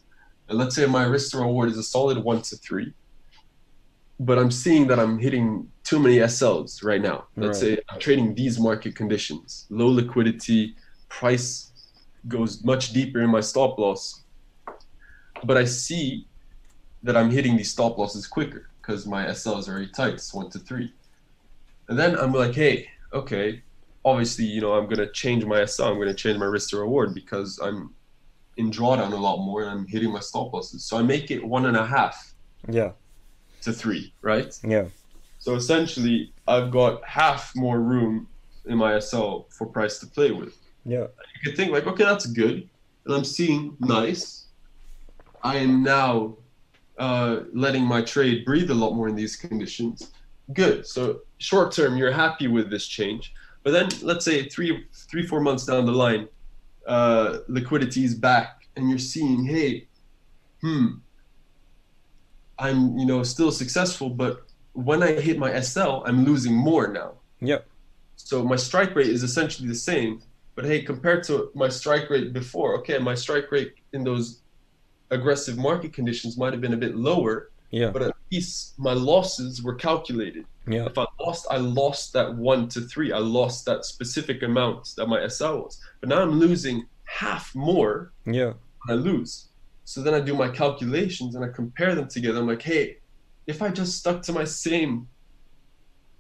And 0.49 0.59
let's 0.59 0.75
say 0.77 0.87
my 0.87 1.05
risk 1.05 1.33
to 1.33 1.39
reward 1.39 1.69
is 1.71 1.79
a 1.79 1.83
solid 1.83 2.19
one 2.19 2.43
to 2.43 2.57
three, 2.57 2.95
but 4.19 4.39
I'm 4.39 4.51
seeing 4.51 4.87
that 4.89 4.99
I'm 4.99 5.19
hitting 5.19 5.73
too 5.85 5.99
many 5.99 6.17
SLs 6.19 6.83
right 6.85 7.01
now. 7.03 7.27
Let's 7.37 7.61
Right. 7.61 7.77
say 7.77 7.83
I'm 7.91 7.99
trading 8.01 8.35
these 8.35 8.59
market 8.59 8.95
conditions, 8.97 9.67
low 9.71 9.89
liquidity, 9.89 10.75
price 11.17 11.73
goes 12.29 12.63
much 12.63 12.93
deeper 12.93 13.23
in 13.23 13.31
my 13.31 13.41
stop 13.41 13.79
loss, 13.79 14.25
but 15.45 15.57
I 15.57 15.65
see 15.65 16.27
that 17.03 17.17
I'm 17.17 17.31
hitting 17.31 17.57
these 17.57 17.71
stop 17.71 17.97
losses 17.97 18.27
quicker 18.27 18.69
because 18.81 19.07
my 19.07 19.33
SL 19.33 19.59
is 19.59 19.67
very 19.67 19.89
tight, 19.89 20.15
it's 20.15 20.35
one 20.35 20.51
to 20.51 20.59
three. 20.59 20.93
And 21.89 21.99
then 21.99 22.19
I'm 22.19 22.33
like, 22.33 22.55
hey, 22.55 22.89
okay, 23.15 23.63
obviously, 24.05 24.45
you 24.45 24.61
know, 24.61 24.75
I'm 24.75 24.89
gonna 24.89 25.11
change 25.11 25.45
my 25.47 25.65
SL, 25.65 25.85
I'm 25.85 25.99
gonna 25.99 26.13
change 26.13 26.39
my 26.39 26.45
risk 26.45 26.71
to 26.71 26.79
reward 26.79 27.15
because 27.15 27.59
I'm 27.63 27.95
in 28.59 28.71
drawdown 28.71 29.13
a 29.13 29.17
lot 29.17 29.39
more 29.39 29.63
and 29.63 29.71
I'm 29.71 29.87
hitting 29.87 30.13
my 30.13 30.21
stop 30.21 30.53
losses. 30.53 30.85
So 30.85 30.99
I 30.99 31.03
make 31.03 31.31
it 31.31 31.43
one 31.43 31.65
and 31.65 31.79
a 31.79 31.87
half 31.87 32.35
yeah, 32.69 32.93
to 33.63 33.73
three, 33.73 34.13
right? 34.21 34.55
yeah, 34.63 34.87
So 35.39 35.55
essentially, 35.55 36.35
I've 36.47 36.71
got 36.71 37.03
half 37.05 37.53
more 37.57 37.81
room 37.81 38.29
in 38.67 38.77
my 38.77 38.99
SL 38.99 39.47
for 39.49 39.67
price 39.67 39.99
to 40.01 40.07
play 40.07 40.33
with. 40.33 40.55
Yeah, 40.87 41.07
You 41.35 41.41
could 41.45 41.57
think 41.57 41.73
like, 41.73 41.87
okay, 41.87 42.05
that's 42.05 42.27
good, 42.27 42.69
and 43.05 43.15
I'm 43.15 43.25
seeing 43.25 43.77
nice. 43.81 44.47
I 45.43 45.57
am 45.57 45.83
now 45.83 46.37
uh, 46.99 47.41
letting 47.53 47.85
my 47.85 48.03
trade 48.03 48.45
breathe 48.45 48.71
a 48.71 48.75
lot 48.75 48.95
more 48.95 49.09
in 49.09 49.17
these 49.17 49.37
conditions. 49.37 50.13
Good. 50.53 50.87
So 50.87 51.21
short 51.39 51.73
term, 51.73 51.97
you're 51.97 52.13
happy 52.13 52.47
with 52.47 52.71
this 52.71 52.87
change, 52.87 53.35
but 53.63 53.73
then 53.73 53.89
let's 54.03 54.25
say 54.25 54.49
three, 54.49 54.87
three, 54.93 55.27
four 55.27 55.41
months 55.41 55.67
down 55.67 55.87
the 55.87 55.93
line, 55.93 56.29
uh, 56.87 57.39
liquidity 57.49 58.05
is 58.05 58.15
back, 58.15 58.69
and 58.77 58.89
you're 58.89 58.99
seeing, 58.99 59.45
hey, 59.45 59.89
hmm, 60.63 60.87
I'm 62.59 62.97
you 62.97 63.07
know 63.07 63.23
still 63.23 63.51
successful, 63.53 64.09
but 64.09 64.45
when 64.73 65.03
I 65.03 65.13
hit 65.21 65.39
my 65.39 65.59
SL, 65.61 66.03
I'm 66.07 66.25
losing 66.25 66.55
more 66.55 66.89
now. 66.89 67.13
yeah, 67.41 67.59
So 68.17 68.45
my 68.45 68.57
strike 68.57 68.95
rate 68.95 69.09
is 69.09 69.23
essentially 69.23 69.69
the 69.69 69.75
same, 69.75 70.23
but 70.57 70.65
hey, 70.65 70.83
compared 70.83 71.23
to 71.25 71.51
my 71.55 71.69
strike 71.69 72.09
rate 72.11 72.33
before, 72.33 72.77
okay, 72.79 72.99
my 72.99 73.15
strike 73.15 73.53
rate 73.53 73.75
in 73.93 74.03
those 74.03 74.41
aggressive 75.11 75.57
market 75.59 75.93
conditions 75.93 76.37
might 76.37 76.53
have 76.53 76.63
been 76.63 76.73
a 76.73 76.79
bit 76.79 76.97
lower, 76.97 77.51
Yeah. 77.71 77.91
but 77.91 78.03
at 78.03 78.15
least 78.33 78.77
my 78.79 78.95
losses 78.95 79.63
were 79.63 79.75
calculated. 79.75 80.47
Yeah. 80.67 80.87
If 80.87 80.97
I 80.99 81.05
lost, 81.21 81.47
I 81.51 81.59
lost 81.59 82.13
that 82.15 82.35
one 82.35 82.69
to 82.71 82.81
three. 82.81 83.13
I 83.13 83.19
lost 83.19 83.67
that 83.67 83.85
specific 83.85 84.43
amount 84.43 84.95
that 84.97 85.07
my 85.07 85.21
SL 85.29 85.59
was. 85.59 85.79
But 86.01 86.09
now 86.09 86.23
I'm 86.23 86.33
losing 86.41 86.87
half 87.05 87.55
more 87.55 88.13
Yeah. 88.25 88.55
I 88.89 88.95
lose. 88.95 89.49
So 89.85 90.01
then 90.03 90.15
I 90.15 90.21
do 90.21 90.35
my 90.35 90.49
calculations 90.49 91.35
and 91.37 91.45
I 91.45 91.49
compare 91.49 91.95
them 91.95 92.09
together. 92.09 92.41
I'm 92.41 92.47
like, 92.49 92.63
hey, 92.63 92.99
if 93.47 93.61
I 93.63 93.69
just 93.69 93.99
stuck 93.99 94.23
to 94.23 94.33
my 94.33 94.43
same 94.45 95.07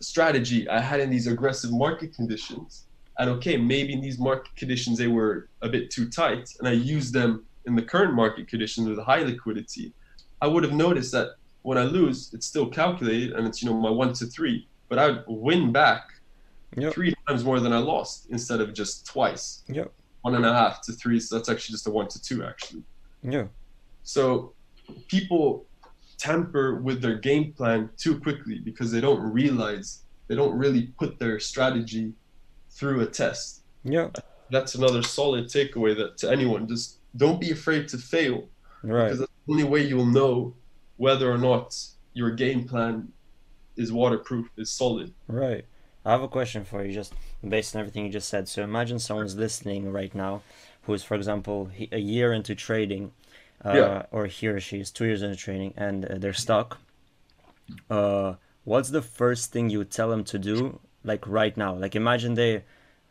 strategy 0.00 0.68
I 0.68 0.80
had 0.80 1.00
in 1.00 1.10
these 1.10 1.26
aggressive 1.26 1.72
market 1.72 2.14
conditions, 2.14 2.85
and 3.18 3.30
okay, 3.30 3.56
maybe 3.56 3.92
in 3.92 4.00
these 4.00 4.18
market 4.18 4.54
conditions 4.56 4.98
they 4.98 5.08
were 5.08 5.48
a 5.62 5.68
bit 5.68 5.90
too 5.90 6.08
tight, 6.08 6.50
and 6.58 6.68
I 6.68 6.72
used 6.72 7.12
them 7.12 7.44
in 7.66 7.74
the 7.74 7.82
current 7.82 8.14
market 8.14 8.48
conditions 8.48 8.88
with 8.88 8.98
high 8.98 9.22
liquidity, 9.22 9.92
I 10.40 10.46
would 10.46 10.62
have 10.62 10.72
noticed 10.72 11.12
that 11.12 11.30
when 11.62 11.78
I 11.78 11.82
lose, 11.84 12.32
it's 12.32 12.46
still 12.46 12.68
calculated 12.68 13.32
and 13.32 13.46
it's 13.46 13.62
you 13.62 13.68
know 13.68 13.76
my 13.76 13.90
one 13.90 14.12
to 14.14 14.26
three, 14.26 14.68
but 14.88 14.98
I 14.98 15.08
would 15.08 15.24
win 15.26 15.72
back 15.72 16.10
Yep. 16.76 16.92
three 16.92 17.14
times 17.26 17.42
more 17.42 17.58
than 17.58 17.72
I 17.72 17.78
lost 17.78 18.26
instead 18.28 18.60
of 18.60 18.74
just 18.74 19.06
twice. 19.06 19.62
Yep. 19.68 19.90
One 20.22 20.34
and 20.34 20.44
a 20.44 20.52
half 20.52 20.82
to 20.82 20.92
three, 20.92 21.18
so 21.20 21.36
that's 21.36 21.48
actually 21.48 21.72
just 21.72 21.86
a 21.86 21.90
one 21.90 22.08
to 22.08 22.20
two 22.20 22.44
actually. 22.44 22.82
Yeah. 23.22 23.46
So 24.02 24.52
people 25.08 25.64
tamper 26.18 26.74
with 26.76 27.00
their 27.00 27.14
game 27.16 27.52
plan 27.52 27.88
too 27.96 28.20
quickly 28.20 28.58
because 28.58 28.90
they 28.92 29.00
don't 29.00 29.20
realize 29.20 30.02
they 30.28 30.34
don't 30.34 30.56
really 30.58 30.88
put 30.98 31.18
their 31.18 31.40
strategy 31.40 32.12
through 32.76 33.00
a 33.00 33.06
test. 33.06 33.62
Yeah. 33.84 34.10
That's 34.50 34.74
another 34.74 35.02
solid 35.02 35.46
takeaway 35.46 35.96
that 35.96 36.18
to 36.18 36.30
anyone 36.30 36.68
just 36.68 36.98
don't 37.16 37.40
be 37.40 37.50
afraid 37.50 37.88
to 37.88 37.98
fail 37.98 38.48
Right. 38.82 39.04
because 39.04 39.20
that's 39.20 39.32
the 39.46 39.52
only 39.52 39.64
way 39.64 39.80
you'll 39.86 40.04
know 40.20 40.54
whether 40.98 41.30
or 41.30 41.38
not 41.38 41.74
your 42.12 42.30
game 42.30 42.66
plan 42.68 43.08
is 43.76 43.92
waterproof, 43.92 44.48
is 44.56 44.70
solid. 44.70 45.12
Right. 45.26 45.64
I 46.04 46.10
have 46.12 46.22
a 46.22 46.28
question 46.28 46.64
for 46.64 46.84
you, 46.84 46.92
just 46.92 47.12
based 47.46 47.74
on 47.74 47.80
everything 47.80 48.04
you 48.06 48.12
just 48.12 48.28
said. 48.28 48.46
So 48.48 48.62
imagine 48.62 48.98
someone's 48.98 49.36
listening 49.36 49.90
right 49.92 50.14
now, 50.14 50.42
who 50.82 50.94
is, 50.94 51.02
for 51.02 51.14
example, 51.14 51.70
a 51.90 51.98
year 51.98 52.32
into 52.32 52.54
trading, 52.54 53.12
uh, 53.64 53.72
Yeah. 53.74 54.06
or 54.12 54.26
he 54.26 54.46
or 54.48 54.60
she 54.60 54.78
is 54.80 54.90
two 54.90 55.06
years 55.06 55.22
into 55.22 55.36
trading, 55.36 55.72
and 55.76 56.04
uh, 56.04 56.18
they're 56.18 56.32
stuck. 56.46 56.78
Uh, 57.90 58.34
what's 58.64 58.90
the 58.90 59.02
first 59.02 59.52
thing 59.52 59.68
you 59.70 59.78
would 59.78 59.90
tell 59.90 60.08
them 60.10 60.22
to 60.24 60.38
do, 60.38 60.78
like 61.06 61.26
right 61.26 61.56
now? 61.56 61.74
Like 61.74 61.96
imagine 61.96 62.34
they 62.34 62.64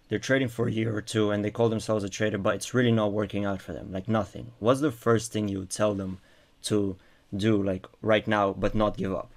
they're 0.09 0.19
trading 0.19 0.49
for 0.49 0.67
a 0.67 0.71
year 0.71 0.95
or 0.95 1.01
two, 1.01 1.31
and 1.31 1.43
they 1.43 1.51
call 1.51 1.69
themselves 1.69 2.03
a 2.03 2.09
trader, 2.09 2.37
but 2.37 2.55
it's 2.55 2.73
really 2.73 2.91
not 2.91 3.11
working 3.11 3.45
out 3.45 3.61
for 3.61 3.73
them. 3.73 3.91
Like 3.91 4.07
nothing. 4.07 4.51
What's 4.59 4.81
the 4.81 4.91
first 4.91 5.31
thing 5.31 5.47
you 5.47 5.59
would 5.59 5.71
tell 5.71 5.95
them 5.95 6.19
to 6.63 6.97
do, 7.35 7.61
like 7.61 7.87
right 8.01 8.27
now, 8.27 8.53
but 8.53 8.75
not 8.75 8.97
give 8.97 9.13
up? 9.13 9.31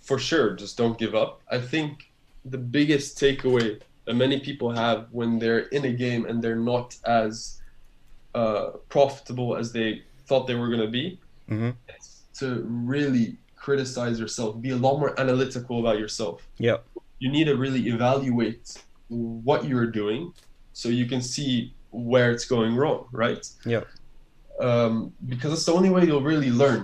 for 0.00 0.18
sure 0.18 0.54
just 0.54 0.76
don't 0.76 0.98
give 0.98 1.14
up 1.14 1.40
i 1.50 1.58
think 1.58 2.10
the 2.44 2.58
biggest 2.58 3.18
takeaway 3.18 3.80
that 4.04 4.14
many 4.14 4.40
people 4.40 4.70
have 4.70 5.06
when 5.12 5.38
they're 5.38 5.66
in 5.68 5.84
a 5.86 5.92
game 5.92 6.26
and 6.26 6.42
they're 6.42 6.56
not 6.56 6.96
as 7.06 7.60
uh, 8.34 8.70
profitable 8.88 9.56
as 9.56 9.72
they 9.72 10.02
thought 10.26 10.46
they 10.46 10.54
were 10.54 10.68
going 10.68 10.80
to 10.80 10.88
be 10.88 11.18
Mm-hmm. 11.50 11.70
is 11.98 12.22
to 12.38 12.64
really 12.66 13.36
criticize 13.64 14.16
yourself 14.20 14.50
be 14.60 14.70
a 14.78 14.80
lot 14.86 14.94
more 15.02 15.12
analytical 15.18 15.74
about 15.82 15.98
yourself. 15.98 16.36
Yeah. 16.58 16.78
you 17.22 17.28
need 17.36 17.46
to 17.50 17.56
really 17.64 17.82
evaluate 17.96 18.66
what 19.08 19.60
you're 19.68 19.90
doing 20.02 20.22
so 20.80 20.86
you 21.00 21.06
can 21.12 21.22
see 21.22 21.52
where 22.12 22.28
it's 22.34 22.46
going 22.54 22.72
wrong 22.80 23.00
right? 23.24 23.44
Yeah. 23.74 23.84
um, 24.68 24.94
because 25.32 25.50
it's 25.56 25.66
the 25.70 25.72
only 25.78 25.90
way 25.94 26.02
you'll 26.08 26.28
really 26.34 26.52
learn. 26.64 26.82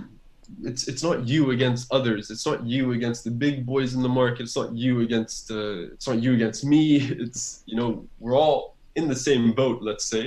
It's 0.69 0.83
it's 0.91 1.03
not 1.07 1.17
you 1.31 1.41
against 1.55 1.83
others. 1.97 2.23
It's 2.33 2.45
not 2.49 2.59
you 2.73 2.83
against 2.97 3.19
the 3.27 3.33
big 3.45 3.55
boys 3.71 3.89
in 3.95 4.01
the 4.07 4.13
market. 4.21 4.41
It's 4.47 4.57
not 4.61 4.69
you 4.83 4.93
against 5.07 5.41
uh, 5.59 5.93
it's 5.95 6.07
not 6.09 6.17
you 6.25 6.31
against 6.39 6.61
me. 6.73 6.83
It's 7.23 7.43
you 7.69 7.75
know 7.79 7.89
we're 8.21 8.37
all 8.43 8.59
in 8.99 9.05
the 9.13 9.19
same 9.29 9.43
boat 9.61 9.77
let's 9.89 10.05
say. 10.13 10.25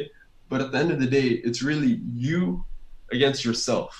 But 0.50 0.58
at 0.64 0.68
the 0.72 0.78
end 0.82 0.90
of 0.94 0.98
the 1.04 1.10
day 1.18 1.28
it's 1.48 1.60
really 1.70 1.92
you 2.26 2.64
against 3.16 3.40
yourself. 3.48 3.90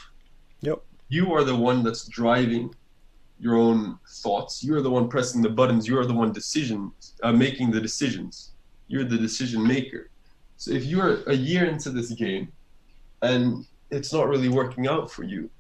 Yep. 0.69 0.79
You 1.15 1.33
are 1.35 1.45
the 1.45 1.57
one 1.57 1.83
that's 1.85 2.05
driving 2.09 2.75
your 3.39 3.57
own 3.57 3.99
thoughts. 4.23 4.65
You're 4.65 4.83
the 4.83 4.91
one 4.91 5.09
pressing 5.09 5.43
the 5.43 5.55
buttons. 5.61 5.87
You're 5.89 6.07
the 6.07 6.15
one 6.15 6.33
decisions 6.33 7.15
uh, 7.23 7.33
making 7.33 7.71
the 7.71 7.81
decisions. 7.81 8.53
You're 8.89 9.05
the 9.05 9.19
decision 9.19 9.67
maker. 9.67 10.11
So 10.57 10.73
if 10.73 10.85
you're 10.85 11.23
a 11.25 11.35
year 11.35 11.65
into 11.67 11.91
this 11.91 12.11
game 12.13 12.53
and 13.23 13.67
it's 13.91 14.13
not 14.13 14.29
really 14.29 14.49
working 14.49 14.87
out 14.87 15.11
for 15.11 15.25
you 15.25 15.51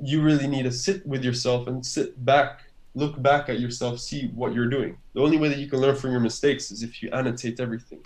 you 0.00 0.22
really 0.22 0.46
need 0.46 0.62
to 0.62 0.72
sit 0.72 1.04
with 1.06 1.24
yourself 1.24 1.66
and 1.66 1.84
sit 1.84 2.24
back 2.24 2.64
look 2.94 3.20
back 3.22 3.48
at 3.48 3.60
yourself 3.60 4.00
see 4.00 4.28
what 4.34 4.52
you're 4.54 4.68
doing. 4.68 4.96
The 5.14 5.20
only 5.20 5.36
way 5.36 5.48
that 5.48 5.58
you 5.58 5.68
can 5.68 5.80
learn 5.80 5.94
from 5.96 6.10
your 6.10 6.20
mistakes 6.20 6.70
is 6.70 6.82
if 6.82 7.02
you 7.02 7.10
annotate 7.10 7.60
everything. 7.60 8.00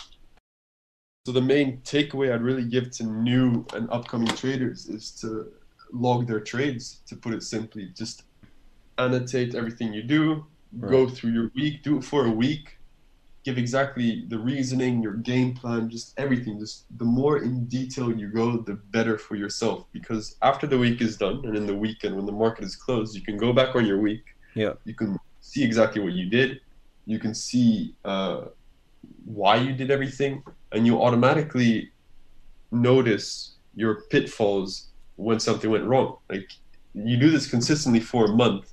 So 1.25 1.33
the 1.33 1.41
main 1.41 1.79
takeaway 1.83 2.33
i'd 2.33 2.43
really 2.43 2.65
give 2.65 2.91
to 2.93 3.05
new 3.05 3.65
and 3.75 3.89
upcoming 3.91 4.29
traders 4.29 4.89
is 4.89 5.13
to 5.21 5.53
log 5.93 6.27
their 6.27 6.41
trades 6.41 7.01
to 7.07 7.17
put 7.17 7.33
it 7.33 7.43
simply 7.43 7.91
just 7.97 8.25
annotate 8.99 9.55
everything 9.55 9.93
you 9.93 10.03
do 10.03 10.45
go 10.89 11.09
through 11.09 11.31
your 11.31 11.51
week 11.55 11.83
do 11.83 11.99
it 11.99 12.05
for 12.05 12.27
a 12.27 12.31
week 12.31 12.79
give 13.45 13.59
exactly 13.59 14.25
the 14.29 14.39
reasoning 14.39 15.03
your 15.03 15.15
game 15.15 15.55
plan 15.55 15.91
just 15.91 16.15
everything. 16.19 16.59
Just 16.59 16.87
the 16.99 17.05
more 17.05 17.39
in 17.39 17.67
detail 17.67 18.13
you 18.13 18.29
go 18.29 18.59
the 18.59 18.75
better 18.75 19.19
for 19.19 19.35
yourself. 19.35 19.87
Because 19.93 20.37
after 20.43 20.67
the 20.67 20.79
week 20.79 21.01
is 21.01 21.17
done 21.17 21.43
and 21.45 21.57
in 21.57 21.67
the 21.67 21.75
weekend 21.75 22.17
when 22.17 22.27
the 22.27 22.33
market 22.33 22.65
is 22.65 22.77
closed 22.77 23.15
you 23.15 23.23
can 23.23 23.37
go 23.37 23.53
back 23.53 23.75
on 23.75 23.85
your 23.85 23.99
week. 23.99 24.25
Yeah. 24.55 24.75
you 24.85 24.95
can 24.95 25.19
see 25.41 25.65
exactly 25.65 26.03
what 26.03 26.13
you 26.13 26.29
did. 26.29 26.61
You 27.07 27.19
can 27.19 27.35
see 27.35 27.95
uh, 28.05 28.43
why 29.25 29.57
you 29.57 29.73
did 29.73 29.91
everything. 29.91 30.45
And 30.71 30.87
you 30.87 31.03
automatically 31.03 31.91
notice 32.71 33.57
your 33.75 34.03
pitfalls 34.11 34.89
when 35.17 35.41
something 35.41 35.71
went 35.71 35.85
wrong. 35.85 36.17
Like 36.31 36.51
you 36.95 37.17
do 37.17 37.31
this 37.31 37.49
consistently 37.49 38.01
for 38.01 38.27
a 38.27 38.35
month 38.35 38.73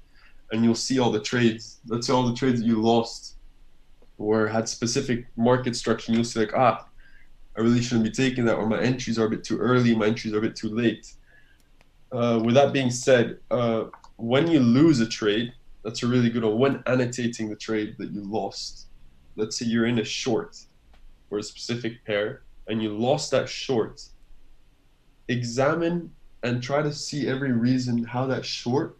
and 0.51 0.63
you'll 0.63 0.75
see 0.75 0.99
all 0.99 1.11
the 1.11 1.21
trades. 1.21 1.79
Let's 1.87 2.07
say 2.07 2.13
all 2.13 2.27
the 2.27 2.35
trades 2.35 2.61
you 2.61 2.81
lost 2.81 3.35
or 4.19 4.47
had 4.47 4.69
specific 4.69 5.25
market 5.35 5.75
structure 5.75 6.11
you'll 6.11 6.23
see 6.23 6.41
like 6.41 6.53
ah 6.53 6.85
i 7.57 7.61
really 7.61 7.81
shouldn't 7.81 8.03
be 8.03 8.11
taking 8.11 8.45
that 8.45 8.55
or 8.55 8.67
my 8.67 8.79
entries 8.79 9.17
are 9.17 9.25
a 9.25 9.29
bit 9.29 9.43
too 9.43 9.57
early 9.57 9.95
my 9.95 10.05
entries 10.05 10.33
are 10.33 10.37
a 10.37 10.41
bit 10.41 10.55
too 10.55 10.69
late. 10.69 11.13
Uh, 12.11 12.41
with 12.43 12.55
that 12.55 12.73
being 12.73 12.89
said 12.89 13.37
uh, 13.51 13.83
when 14.17 14.47
you 14.47 14.59
lose 14.59 14.99
a 14.99 15.07
trade 15.07 15.53
that's 15.83 16.03
a 16.03 16.07
really 16.07 16.29
good 16.29 16.43
one. 16.43 16.59
When 16.59 16.83
annotating 16.87 17.49
the 17.49 17.55
trade 17.55 17.95
that 17.97 18.11
you 18.11 18.21
lost 18.21 18.87
let's 19.35 19.57
say 19.57 19.65
you're 19.65 19.85
in 19.87 19.99
a 19.99 20.03
short 20.03 20.57
for 21.29 21.37
a 21.37 21.43
specific 21.43 22.03
pair 22.05 22.41
and 22.67 22.83
you 22.83 22.97
lost 22.97 23.31
that 23.31 23.47
short 23.47 24.01
examine 25.27 26.11
and 26.43 26.61
try 26.63 26.81
to 26.81 26.91
see 26.93 27.27
every 27.27 27.51
reason 27.51 28.03
how 28.03 28.25
that 28.27 28.45
short 28.45 28.97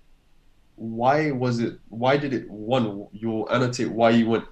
why 0.76 1.32
was 1.32 1.60
it 1.60 1.78
why 1.90 2.16
did 2.18 2.34
it 2.34 2.50
one 2.50 3.08
you'll 3.12 3.50
annotate 3.52 3.92
why 3.92 4.10
you 4.10 4.28
went 4.30 4.46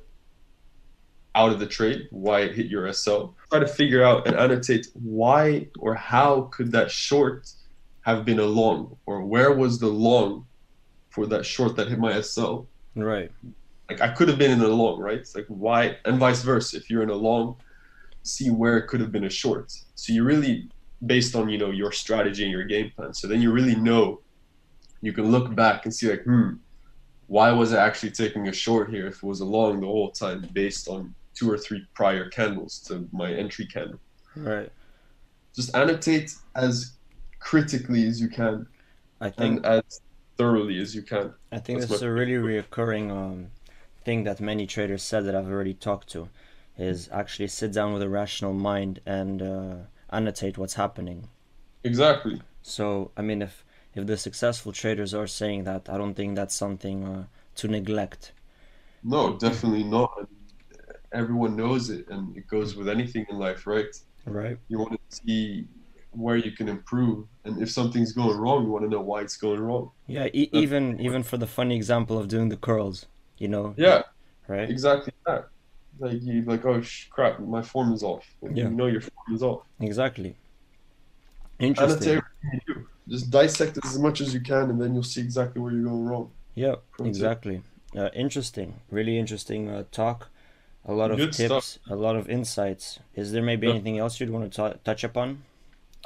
out 1.35 1.51
of 1.51 1.59
the 1.59 1.65
trade 1.65 2.07
why 2.11 2.41
it 2.41 2.55
hit 2.55 2.65
your 2.67 2.91
sl 2.91 3.27
try 3.49 3.59
to 3.59 3.67
figure 3.67 4.03
out 4.03 4.27
and 4.27 4.35
annotate 4.35 4.87
why 4.93 5.67
or 5.79 5.95
how 5.95 6.41
could 6.53 6.71
that 6.71 6.91
short 6.91 7.47
have 8.01 8.25
been 8.25 8.39
a 8.39 8.45
long 8.45 8.97
or 9.05 9.23
where 9.23 9.53
was 9.53 9.79
the 9.79 9.87
long 9.87 10.45
for 11.09 11.25
that 11.27 11.45
short 11.45 11.75
that 11.75 11.87
hit 11.87 11.99
my 11.99 12.19
sl 12.21 12.61
Right. 12.95 13.31
like 13.89 14.01
I 14.01 14.09
could 14.09 14.27
have 14.27 14.39
been 14.39 14.51
in 14.51 14.61
a 14.61 14.67
long, 14.67 14.99
right? 14.99 15.19
It's 15.19 15.35
like 15.35 15.45
why, 15.47 15.97
and 16.03 16.17
vice 16.17 16.41
versa. 16.41 16.77
If 16.77 16.89
you're 16.89 17.03
in 17.03 17.11
a 17.11 17.15
long, 17.15 17.57
see 18.23 18.49
where 18.49 18.77
it 18.77 18.87
could 18.87 18.99
have 19.01 19.11
been 19.11 19.25
a 19.25 19.29
short. 19.29 19.71
So 19.95 20.13
you 20.13 20.23
really, 20.23 20.67
based 21.05 21.35
on 21.35 21.49
you 21.49 21.57
know 21.57 21.71
your 21.71 21.91
strategy 21.91 22.43
and 22.43 22.51
your 22.51 22.63
game 22.63 22.91
plan. 22.95 23.13
So 23.13 23.27
then 23.27 23.41
you 23.41 23.51
really 23.51 23.75
know, 23.75 24.21
you 25.01 25.13
can 25.13 25.31
look 25.31 25.53
back 25.55 25.85
and 25.85 25.93
see 25.93 26.09
like, 26.09 26.23
hmm, 26.23 26.53
why 27.27 27.51
was 27.51 27.73
I 27.73 27.85
actually 27.85 28.11
taking 28.11 28.47
a 28.47 28.53
short 28.53 28.89
here 28.89 29.07
if 29.07 29.17
it 29.17 29.23
was 29.23 29.41
a 29.41 29.45
long 29.45 29.81
the 29.81 29.87
whole 29.87 30.11
time 30.11 30.47
based 30.53 30.87
on 30.87 31.13
two 31.33 31.51
or 31.51 31.57
three 31.57 31.85
prior 31.93 32.29
candles 32.29 32.79
to 32.79 33.07
my 33.11 33.31
entry 33.31 33.65
candle. 33.65 33.99
Right. 34.35 34.71
Just 35.55 35.75
annotate 35.75 36.35
as 36.55 36.93
critically 37.39 38.07
as 38.07 38.19
you 38.19 38.27
can 38.27 38.67
I 39.19 39.29
think 39.29 39.65
and 39.65 39.65
as 39.65 40.01
thoroughly 40.37 40.79
as 40.79 40.95
you 40.95 41.01
can. 41.01 41.33
I 41.51 41.59
think 41.59 41.81
That's 41.81 42.01
a 42.01 42.11
really 42.11 42.33
reoccurring 42.33 43.11
um, 43.11 43.47
thing 44.03 44.23
that 44.23 44.39
many 44.39 44.67
traders 44.67 45.03
said 45.03 45.25
that 45.25 45.35
I've 45.35 45.49
already 45.49 45.73
talked 45.73 46.09
to, 46.09 46.29
is 46.77 47.09
actually 47.11 47.47
sit 47.47 47.73
down 47.73 47.93
with 47.93 48.03
a 48.03 48.09
rational 48.09 48.53
mind 48.53 48.99
and 49.05 49.41
uh, 49.41 49.75
annotate 50.09 50.57
what's 50.57 50.75
happening. 50.75 51.29
Exactly. 51.83 52.41
So 52.61 53.11
I 53.17 53.21
mean, 53.21 53.41
if 53.41 53.63
if 53.95 54.05
the 54.05 54.17
successful 54.17 54.71
traders 54.71 55.13
are 55.13 55.27
saying 55.27 55.63
that, 55.65 55.89
I 55.89 55.97
don't 55.97 56.13
think 56.13 56.35
that's 56.35 56.55
something 56.55 57.07
uh, 57.07 57.25
to 57.55 57.67
neglect. 57.67 58.31
No, 59.03 59.37
definitely 59.37 59.83
not. 59.83 60.11
Everyone 61.13 61.55
knows 61.55 61.89
it, 61.89 62.07
and 62.09 62.35
it 62.37 62.47
goes 62.47 62.75
with 62.75 62.89
anything 62.89 63.25
in 63.29 63.37
life, 63.37 63.65
right? 63.65 63.95
Right. 64.25 64.57
You 64.67 64.79
want 64.79 64.93
to 64.93 65.17
see 65.25 65.67
where 66.11 66.35
you 66.35 66.51
can 66.51 66.67
improve, 66.67 67.27
and 67.45 67.61
if 67.61 67.71
something's 67.71 68.11
going 68.11 68.37
wrong, 68.37 68.65
you 68.65 68.71
want 68.71 68.83
to 68.85 68.89
know 68.89 69.01
why 69.01 69.21
it's 69.21 69.37
going 69.37 69.59
wrong. 69.59 69.91
Yeah, 70.07 70.27
e- 70.33 70.49
even 70.51 70.99
even 70.99 71.23
for 71.23 71.37
the 71.37 71.47
funny 71.47 71.75
example 71.75 72.17
of 72.17 72.27
doing 72.27 72.49
the 72.49 72.57
curls, 72.57 73.05
you 73.37 73.47
know. 73.47 73.73
Yeah, 73.77 74.03
Right. 74.47 74.69
exactly 74.69 75.13
that. 75.25 75.49
Like 75.99 76.21
you 76.21 76.41
like, 76.43 76.65
oh 76.65 76.81
sh- 76.81 77.07
crap, 77.09 77.39
my 77.39 77.61
form 77.61 77.93
is 77.93 78.03
off. 78.03 78.25
And 78.41 78.57
Yeah. 78.57 78.65
You 78.65 78.69
know 78.71 78.87
your 78.87 79.01
form 79.01 79.35
is 79.35 79.43
off. 79.43 79.61
Exactly. 79.79 80.35
Interesting. 81.59 82.21
you 82.53 82.59
do. 82.67 82.87
Just 83.07 83.31
dissect 83.31 83.77
it 83.77 83.85
as 83.85 83.97
much 83.97 84.21
as 84.21 84.33
you 84.33 84.41
can, 84.41 84.69
and 84.69 84.81
then 84.81 84.93
you'll 84.93 85.03
see 85.03 85.21
exactly 85.21 85.61
where 85.61 85.71
you're 85.71 85.83
going 85.83 86.05
wrong. 86.05 86.29
Yeah, 86.55 86.75
exactly. 86.99 87.61
Uh, 87.95 88.09
interesting. 88.13 88.75
Really 88.91 89.17
interesting 89.17 89.69
uh, 89.69 89.83
talk. 89.91 90.29
A 90.85 90.93
lot 90.93 91.11
of 91.11 91.17
Good 91.17 91.33
tips, 91.33 91.79
a 91.89 91.95
lot 91.95 92.15
of 92.15 92.29
insights. 92.29 92.99
Is 93.15 93.31
there 93.31 93.41
maybe 93.43 93.67
Yeah. 93.67 93.73
anything 93.73 93.97
else 93.97 94.19
you'd 94.19 94.29
want 94.29 94.51
to 94.51 94.55
ta- 94.55 94.73
touch 94.83 95.03
upon? 95.03 95.43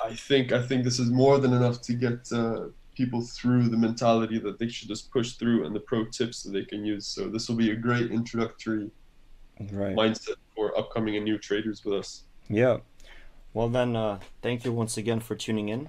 I 0.04 0.16
think 0.16 0.52
I 0.52 0.62
think 0.66 0.84
this 0.84 1.00
is 1.00 1.10
more 1.10 1.38
than 1.38 1.54
enough 1.54 1.82
to 1.84 1.94
get 1.94 2.32
uh, 2.32 2.68
people 2.96 3.22
through 3.22 3.70
the 3.70 3.78
mentality 3.78 4.38
that 4.39 4.58
they 4.60 4.68
should 4.68 4.88
just 4.88 5.12
push 5.12 5.34
through 5.34 5.66
and 5.66 5.76
the 5.76 5.80
pro 5.80 6.06
tips 6.06 6.44
that 6.44 6.52
they 6.52 6.64
can 6.66 6.84
use. 6.86 7.06
So 7.06 7.30
this 7.30 7.48
will 7.50 7.56
be 7.58 7.72
a 7.72 7.76
great 7.76 8.12
introductory 8.12 8.89
Right. 9.72 9.95
mindset 9.95 10.36
for 10.55 10.78
upcoming 10.78 11.16
and 11.16 11.26
new 11.26 11.38
traders 11.38 11.84
with 11.86 11.95
us. 11.95 12.24
Yeah. 12.49 12.78
Well 13.53 13.70
then, 13.70 13.95
uh, 13.95 14.20
thank 14.41 14.64
you 14.66 14.72
once 14.72 14.97
again 14.97 15.20
for 15.20 15.36
tuning 15.36 15.70
in. 15.70 15.88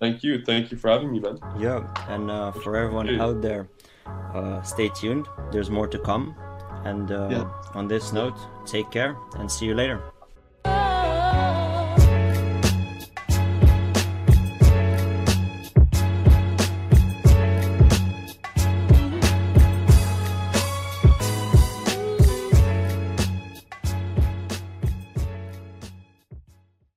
Thank 0.00 0.22
you, 0.24 0.42
thank 0.44 0.70
you 0.72 0.76
for 0.78 0.90
having 0.90 1.12
me, 1.12 1.20
man. 1.20 1.38
Yeah, 1.58 1.86
and 2.08 2.30
uh, 2.30 2.52
for 2.52 2.76
everyone 2.76 3.08
out 3.20 3.40
there, 3.40 3.68
uh, 4.06 4.60
stay 4.62 4.88
tuned. 4.88 5.26
There's 5.52 5.70
more 5.70 5.86
to 5.88 5.98
come. 5.98 6.34
And 6.84 7.10
uh, 7.10 7.28
Yeah. 7.30 7.48
on 7.74 7.88
this 7.88 8.12
note, 8.12 8.36
take 8.66 8.90
care 8.90 9.16
and 9.38 9.50
see 9.50 9.66
you 9.66 9.74
later. 9.74 10.02